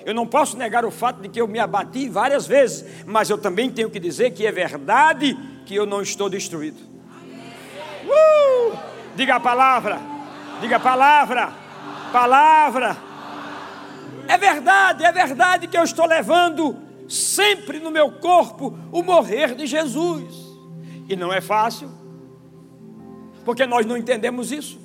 Eu 0.05 0.13
não 0.13 0.25
posso 0.25 0.57
negar 0.57 0.85
o 0.85 0.91
fato 0.91 1.21
de 1.21 1.29
que 1.29 1.39
eu 1.39 1.47
me 1.47 1.59
abati 1.59 2.07
várias 2.09 2.47
vezes, 2.47 2.85
mas 3.05 3.29
eu 3.29 3.37
também 3.37 3.69
tenho 3.69 3.89
que 3.89 3.99
dizer 3.99 4.31
que 4.31 4.45
é 4.45 4.51
verdade 4.51 5.37
que 5.65 5.75
eu 5.75 5.85
não 5.85 6.01
estou 6.01 6.29
destruído. 6.29 6.81
Uh! 8.05 8.77
Diga 9.15 9.35
a 9.35 9.39
palavra, 9.39 9.99
diga 10.61 10.77
a 10.77 10.79
palavra, 10.79 11.53
palavra. 12.11 12.97
É 14.27 14.37
verdade, 14.37 15.03
é 15.03 15.11
verdade 15.11 15.67
que 15.67 15.77
eu 15.77 15.83
estou 15.83 16.05
levando 16.05 16.82
sempre 17.07 17.79
no 17.79 17.91
meu 17.91 18.11
corpo 18.11 18.77
o 18.91 19.03
morrer 19.03 19.55
de 19.55 19.65
Jesus. 19.65 20.23
E 21.07 21.15
não 21.15 21.33
é 21.33 21.41
fácil, 21.41 21.89
porque 23.43 23.65
nós 23.65 23.85
não 23.85 23.97
entendemos 23.97 24.51
isso. 24.51 24.79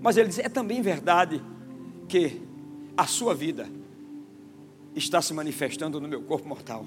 Mas 0.00 0.16
ele 0.16 0.28
diz: 0.28 0.38
é 0.38 0.48
também 0.48 0.80
verdade 0.80 1.42
que 2.08 2.40
a 2.96 3.06
sua 3.06 3.34
vida 3.34 3.68
está 4.94 5.20
se 5.20 5.34
manifestando 5.34 6.00
no 6.00 6.08
meu 6.08 6.22
corpo 6.22 6.48
mortal. 6.48 6.86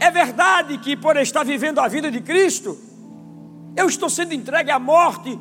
É 0.00 0.10
verdade 0.10 0.78
que 0.78 0.96
por 0.96 1.16
estar 1.16 1.44
vivendo 1.44 1.78
a 1.78 1.86
vida 1.86 2.10
de 2.10 2.20
Cristo, 2.20 2.76
eu 3.76 3.86
estou 3.86 4.10
sendo 4.10 4.34
entregue 4.34 4.70
à 4.70 4.78
morte 4.78 5.38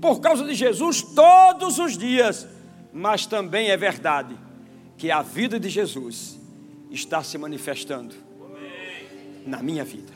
por 0.00 0.20
causa 0.20 0.44
de 0.44 0.54
Jesus 0.54 1.02
todos 1.02 1.78
os 1.78 1.96
dias. 1.96 2.48
Mas 2.92 3.24
também 3.24 3.70
é 3.70 3.76
verdade 3.76 4.36
que 4.96 5.12
a 5.12 5.22
vida 5.22 5.60
de 5.60 5.68
Jesus 5.68 6.39
está 6.90 7.22
se 7.22 7.38
manifestando 7.38 8.14
na 9.46 9.62
minha 9.62 9.84
vida. 9.84 10.12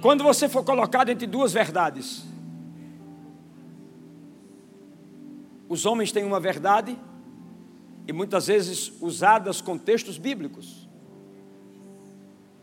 Quando 0.00 0.22
você 0.22 0.48
for 0.48 0.64
colocado 0.64 1.10
entre 1.10 1.26
duas 1.26 1.52
verdades, 1.52 2.24
os 5.68 5.84
homens 5.84 6.12
têm 6.12 6.24
uma 6.24 6.40
verdade 6.40 6.98
e 8.06 8.12
muitas 8.12 8.46
vezes 8.46 8.92
usadas 9.00 9.60
com 9.60 9.76
textos 9.76 10.16
bíblicos. 10.16 10.88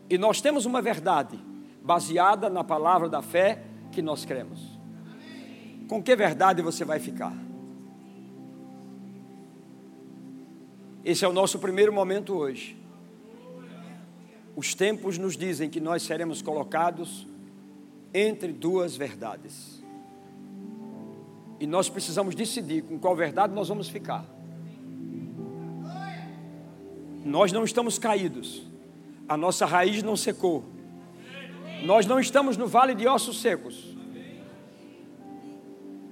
E 0.08 0.18
nós 0.18 0.40
temos 0.40 0.64
uma 0.66 0.82
verdade 0.82 1.38
baseada 1.82 2.48
na 2.48 2.64
palavra 2.64 3.08
da 3.08 3.22
fé 3.22 3.62
que 3.92 4.02
nós 4.02 4.24
cremos. 4.24 4.60
Com 5.88 6.02
que 6.02 6.16
verdade 6.16 6.62
você 6.62 6.84
vai 6.84 6.98
ficar? 6.98 7.45
Esse 11.06 11.24
é 11.24 11.28
o 11.28 11.32
nosso 11.32 11.60
primeiro 11.60 11.92
momento 11.92 12.34
hoje. 12.34 12.76
Os 14.56 14.74
tempos 14.74 15.16
nos 15.16 15.36
dizem 15.36 15.70
que 15.70 15.78
nós 15.78 16.02
seremos 16.02 16.42
colocados 16.42 17.24
entre 18.12 18.52
duas 18.52 18.96
verdades. 18.96 19.84
E 21.60 21.66
nós 21.66 21.88
precisamos 21.88 22.34
decidir 22.34 22.82
com 22.82 22.98
qual 22.98 23.14
verdade 23.14 23.54
nós 23.54 23.68
vamos 23.68 23.88
ficar. 23.88 24.26
Nós 27.24 27.52
não 27.52 27.62
estamos 27.62 28.00
caídos, 28.00 28.64
a 29.28 29.36
nossa 29.36 29.64
raiz 29.64 30.02
não 30.02 30.16
secou, 30.16 30.64
nós 31.84 32.04
não 32.04 32.18
estamos 32.18 32.56
no 32.56 32.66
vale 32.66 32.96
de 32.96 33.06
ossos 33.06 33.40
secos. 33.40 33.96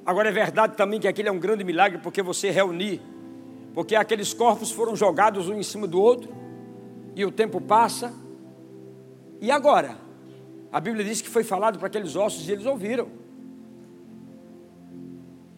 Agora 0.07 0.29
é 0.29 0.33
verdade 0.33 0.77
também 0.77 1.01
que 1.01 1.09
aquele 1.09 1.29
é 1.29 1.33
um 1.33 1.41
grande 1.41 1.65
milagre 1.65 1.99
porque 1.99 2.23
você 2.23 2.53
reunir 2.53 3.03
porque 3.75 3.97
aqueles 3.97 4.33
corpos 4.33 4.71
foram 4.71 4.95
jogados 4.95 5.49
um 5.49 5.55
em 5.55 5.63
cima 5.63 5.87
do 5.87 6.01
outro, 6.01 6.33
e 7.17 7.25
o 7.25 7.31
tempo 7.31 7.61
passa, 7.61 8.15
e 9.41 9.51
agora? 9.51 9.99
A 10.73 10.81
Bíblia 10.81 11.05
diz 11.05 11.21
que 11.21 11.29
foi 11.29 11.45
falado 11.45 11.79
para 11.79 11.89
aqueles 11.89 12.17
ossos 12.17 12.49
e 12.49 12.53
eles 12.53 12.67
ouviram. 12.67 13.09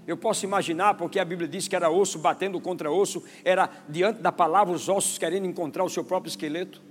Eu 0.07 0.17
posso 0.17 0.45
imaginar, 0.45 0.95
porque 0.95 1.19
a 1.19 1.25
Bíblia 1.25 1.49
diz 1.49 1.67
que 1.67 1.75
era 1.75 1.91
osso 1.91 2.19
batendo 2.19 2.61
contra 2.61 2.91
osso, 2.91 3.23
era 3.45 3.69
diante 3.89 4.21
da 4.21 4.31
palavra 4.31 4.75
os 4.75 4.89
ossos 4.89 5.19
querendo 5.19 5.47
encontrar 5.47 5.85
o 5.85 5.89
seu 5.89 6.05
próprio 6.05 6.29
esqueleto. 6.29 6.83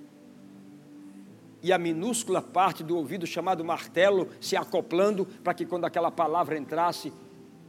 E 1.61 1.71
a 1.71 1.77
minúscula 1.77 2.41
parte 2.41 2.83
do 2.83 2.97
ouvido 2.97 3.25
chamado 3.25 3.63
martelo 3.63 4.29
se 4.39 4.55
acoplando 4.55 5.25
para 5.43 5.53
que 5.53 5.65
quando 5.65 5.85
aquela 5.85 6.11
palavra 6.11 6.57
entrasse, 6.57 7.11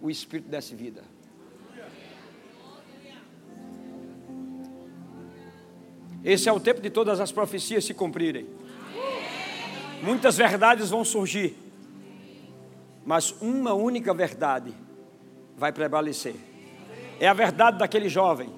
o 0.03 0.11
Espírito 0.11 0.49
desse 0.49 0.75
vida. 0.75 1.15
Esse 6.26 6.48
é 6.48 6.52
o 6.52 6.58
tempo 6.58 6.80
de 6.80 6.90
todas 6.90 7.20
as 7.20 7.30
profecias 7.30 7.84
se 7.84 7.94
cumprirem. 7.94 8.48
Muitas 10.02 10.36
verdades 10.36 10.90
vão 10.90 11.04
surgir, 11.04 11.56
mas 13.04 13.30
uma 13.40 13.74
única 13.74 14.12
verdade 14.12 14.74
vai 15.56 15.70
prevalecer. 15.70 16.34
É 17.20 17.28
a 17.28 17.32
verdade 17.32 17.78
daquele 17.78 18.08
jovem 18.08 18.52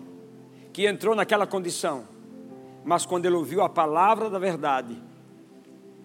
que 0.72 0.87
entrou 0.87 1.14
naquela 1.14 1.46
condição, 1.46 2.09
mas 2.87 3.04
quando 3.04 3.26
ele 3.26 3.37
ouviu 3.37 3.61
a 3.61 3.68
palavra 3.68 4.31
da 4.31 4.38
verdade, 4.38 4.96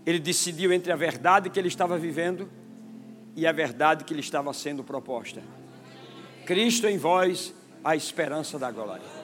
ele 0.05 0.19
decidiu 0.19 0.73
entre 0.73 0.91
a 0.91 0.97
verdade 0.97 1.49
que 1.49 1.57
ele 1.57 1.69
estava 1.69 1.97
vivendo 1.97 2.49
e 3.37 3.47
a 3.47 3.53
verdade 3.53 4.03
que 4.03 4.13
lhe 4.13 4.19
estava 4.19 4.51
sendo 4.51 4.83
proposta. 4.83 5.41
Cristo 6.45 6.87
em 6.87 6.97
vós, 6.97 7.53
a 7.81 7.95
esperança 7.95 8.59
da 8.59 8.69
glória. 8.69 9.22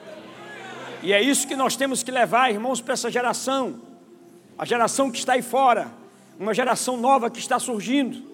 E 1.02 1.12
é 1.12 1.22
isso 1.22 1.48
que 1.48 1.56
nós 1.56 1.76
temos 1.76 2.02
que 2.02 2.10
levar, 2.10 2.50
irmãos, 2.50 2.80
para 2.80 2.92
essa 2.92 3.10
geração, 3.10 3.80
a 4.58 4.66
geração 4.66 5.10
que 5.10 5.18
está 5.18 5.32
aí 5.32 5.42
fora, 5.42 5.88
uma 6.38 6.52
geração 6.52 6.96
nova 6.96 7.30
que 7.30 7.38
está 7.38 7.58
surgindo. 7.58 8.30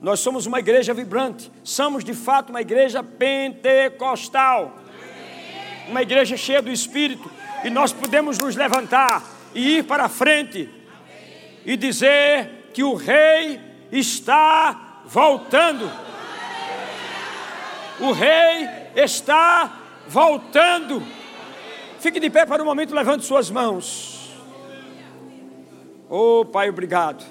Nós 0.00 0.20
somos 0.20 0.46
uma 0.46 0.60
igreja 0.60 0.94
vibrante, 0.94 1.50
somos 1.64 2.04
de 2.04 2.14
fato 2.14 2.50
uma 2.50 2.60
igreja 2.60 3.02
pentecostal, 3.02 4.76
uma 5.88 6.02
igreja 6.02 6.36
cheia 6.36 6.62
do 6.62 6.70
Espírito, 6.70 7.28
e 7.64 7.70
nós 7.70 7.92
podemos 7.92 8.38
nos 8.38 8.54
levantar 8.54 9.24
e 9.54 9.78
ir 9.78 9.84
para 9.84 10.08
frente 10.08 10.68
e 11.64 11.76
dizer 11.76 12.70
que 12.72 12.84
o 12.84 12.94
Rei 12.94 13.60
está 13.90 15.02
voltando. 15.06 15.90
O 17.98 18.12
Rei 18.12 18.68
está 18.94 19.80
voltando. 20.06 21.02
Fique 22.06 22.20
de 22.20 22.30
pé 22.30 22.46
para 22.46 22.62
um 22.62 22.64
momento, 22.64 22.94
levante 22.94 23.24
suas 23.24 23.50
mãos. 23.50 24.30
Oh, 26.08 26.44
Pai, 26.44 26.68
obrigado. 26.68 27.26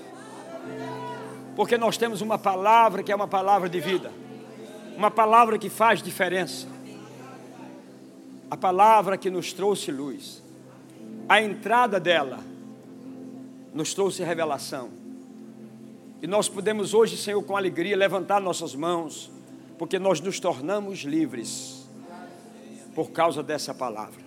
Porque 1.56 1.78
nós 1.78 1.96
temos 1.96 2.20
uma 2.20 2.38
palavra 2.38 3.02
que 3.02 3.10
é 3.10 3.16
uma 3.16 3.26
palavra 3.26 3.70
de 3.70 3.80
vida. 3.80 4.12
Uma 4.98 5.10
palavra 5.10 5.58
que 5.58 5.70
faz 5.70 6.04
diferença. 6.04 6.68
A 8.52 8.58
palavra 8.58 9.18
que 9.18 9.30
nos 9.30 9.54
trouxe 9.54 9.94
luz. 9.94 10.44
A 11.30 11.42
entrada 11.42 11.98
dela 11.98 12.42
nos 13.74 13.94
trouxe 13.94 14.26
revelação. 14.26 14.90
E 16.22 16.28
nós 16.28 16.50
podemos 16.50 16.94
hoje, 16.94 17.16
Senhor, 17.16 17.42
com 17.44 17.56
alegria, 17.56 17.96
levantar 17.96 18.42
nossas 18.42 18.76
mãos, 18.76 19.32
porque 19.78 19.98
nós 19.98 20.20
nos 20.20 20.38
tornamos 20.38 21.00
livres 21.00 21.88
por 22.94 23.12
causa 23.12 23.42
dessa 23.42 23.74
palavra. 23.74 24.25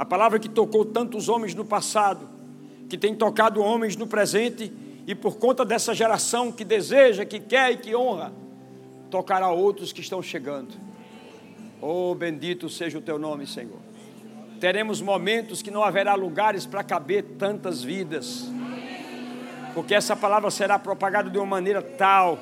A 0.00 0.04
palavra 0.06 0.38
que 0.38 0.48
tocou 0.48 0.82
tantos 0.82 1.28
homens 1.28 1.54
no 1.54 1.62
passado, 1.62 2.26
que 2.88 2.96
tem 2.96 3.14
tocado 3.14 3.60
homens 3.60 3.96
no 3.96 4.06
presente, 4.06 4.72
e 5.06 5.14
por 5.14 5.36
conta 5.36 5.62
dessa 5.62 5.94
geração 5.94 6.50
que 6.50 6.64
deseja, 6.64 7.26
que 7.26 7.38
quer 7.38 7.72
e 7.72 7.76
que 7.76 7.94
honra, 7.94 8.32
tocará 9.10 9.50
outros 9.50 9.92
que 9.92 10.00
estão 10.00 10.22
chegando. 10.22 10.74
Oh, 11.82 12.14
bendito 12.14 12.66
seja 12.70 12.96
o 12.96 13.02
teu 13.02 13.18
nome, 13.18 13.46
Senhor. 13.46 13.76
Teremos 14.58 15.02
momentos 15.02 15.60
que 15.60 15.70
não 15.70 15.84
haverá 15.84 16.14
lugares 16.14 16.64
para 16.64 16.82
caber 16.82 17.22
tantas 17.38 17.82
vidas, 17.82 18.50
porque 19.74 19.94
essa 19.94 20.16
palavra 20.16 20.50
será 20.50 20.78
propagada 20.78 21.28
de 21.28 21.36
uma 21.36 21.44
maneira 21.46 21.82
tal 21.82 22.38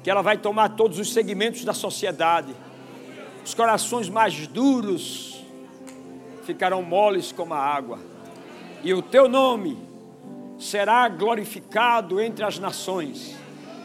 que 0.00 0.08
ela 0.08 0.22
vai 0.22 0.38
tomar 0.38 0.76
todos 0.76 1.00
os 1.00 1.12
segmentos 1.12 1.64
da 1.64 1.74
sociedade. 1.74 2.54
Os 3.44 3.52
corações 3.52 4.08
mais 4.08 4.46
duros 4.46 5.35
ficarão 6.46 6.80
moles 6.80 7.32
como 7.32 7.52
a 7.52 7.58
água, 7.58 7.98
e 8.84 8.94
o 8.94 9.02
teu 9.02 9.28
nome 9.28 9.76
será 10.58 11.08
glorificado 11.08 12.20
entre 12.20 12.44
as 12.44 12.56
nações, 12.58 13.36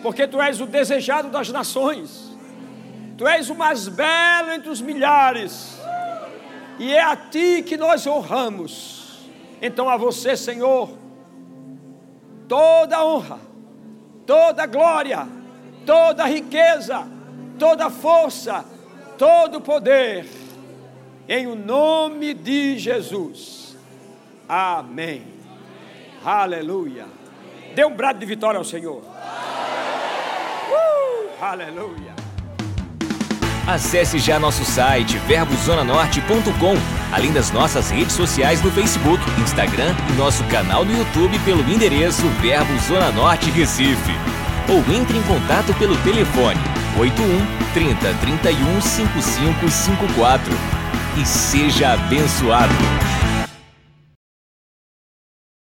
porque 0.04 0.28
tu 0.28 0.40
és 0.40 0.62
o 0.62 0.68
desejado 0.68 1.30
das 1.30 1.50
nações, 1.50 2.38
tu 3.18 3.28
és 3.28 3.50
o 3.50 3.56
mais 3.56 3.88
belo 3.88 4.52
entre 4.52 4.70
os 4.70 4.80
milhares, 4.80 5.82
e 6.78 6.94
é 6.94 7.02
a 7.02 7.16
ti 7.16 7.64
que 7.64 7.76
nós 7.76 8.06
honramos. 8.06 9.28
Então 9.60 9.90
a 9.90 9.98
você, 9.98 10.38
Senhor, 10.38 10.90
toda 12.48 13.04
honra, 13.04 13.40
toda 14.26 14.68
glória, 14.68 15.28
toda 15.86 16.26
riqueza, 16.26 17.08
toda 17.58 17.90
força, 17.90 18.64
todo 19.18 19.62
poder 19.62 20.41
em 21.28 21.48
o 21.48 21.56
nome 21.56 22.34
de 22.34 22.78
Jesus. 22.78 23.78
Amém. 24.48 25.24
Aleluia. 26.24 27.06
Dê 27.74 27.86
um 27.86 27.96
brado 27.96 28.20
de 28.20 28.26
vitória 28.26 28.58
ao 28.58 28.66
Senhor. 28.66 29.02
Uh, 30.70 31.30
aleluia. 31.42 32.12
Acesse 33.68 34.20
já 34.20 34.40
nosso 34.40 34.66
site 34.66 35.18
verbozonanorte.com, 35.20 36.76
além 37.14 37.32
das 37.32 37.52
nossas 37.52 37.90
redes 37.90 38.14
sociais 38.14 38.62
no 38.62 38.72
Facebook, 38.72 39.24
Instagram 39.40 39.96
e 40.10 40.18
nosso 40.18 40.44
canal 40.46 40.84
no 40.84 40.98
YouTube 40.98 41.40
pelo 41.40 41.62
endereço 41.70 42.28
Verbo 42.42 42.78
Zona 42.80 43.12
Norte 43.12 43.50
Recife. 43.52 44.12
Ou 44.68 44.80
entre 44.94 45.18
em 45.18 45.24
contato 45.24 45.74
pelo 45.76 45.96
telefone 46.04 46.60
81 46.98 47.74
30 47.74 48.14
31 48.16 48.82
5554 48.82 50.81
e 51.18 51.26
seja 51.26 51.94
abençoado. 51.94 53.11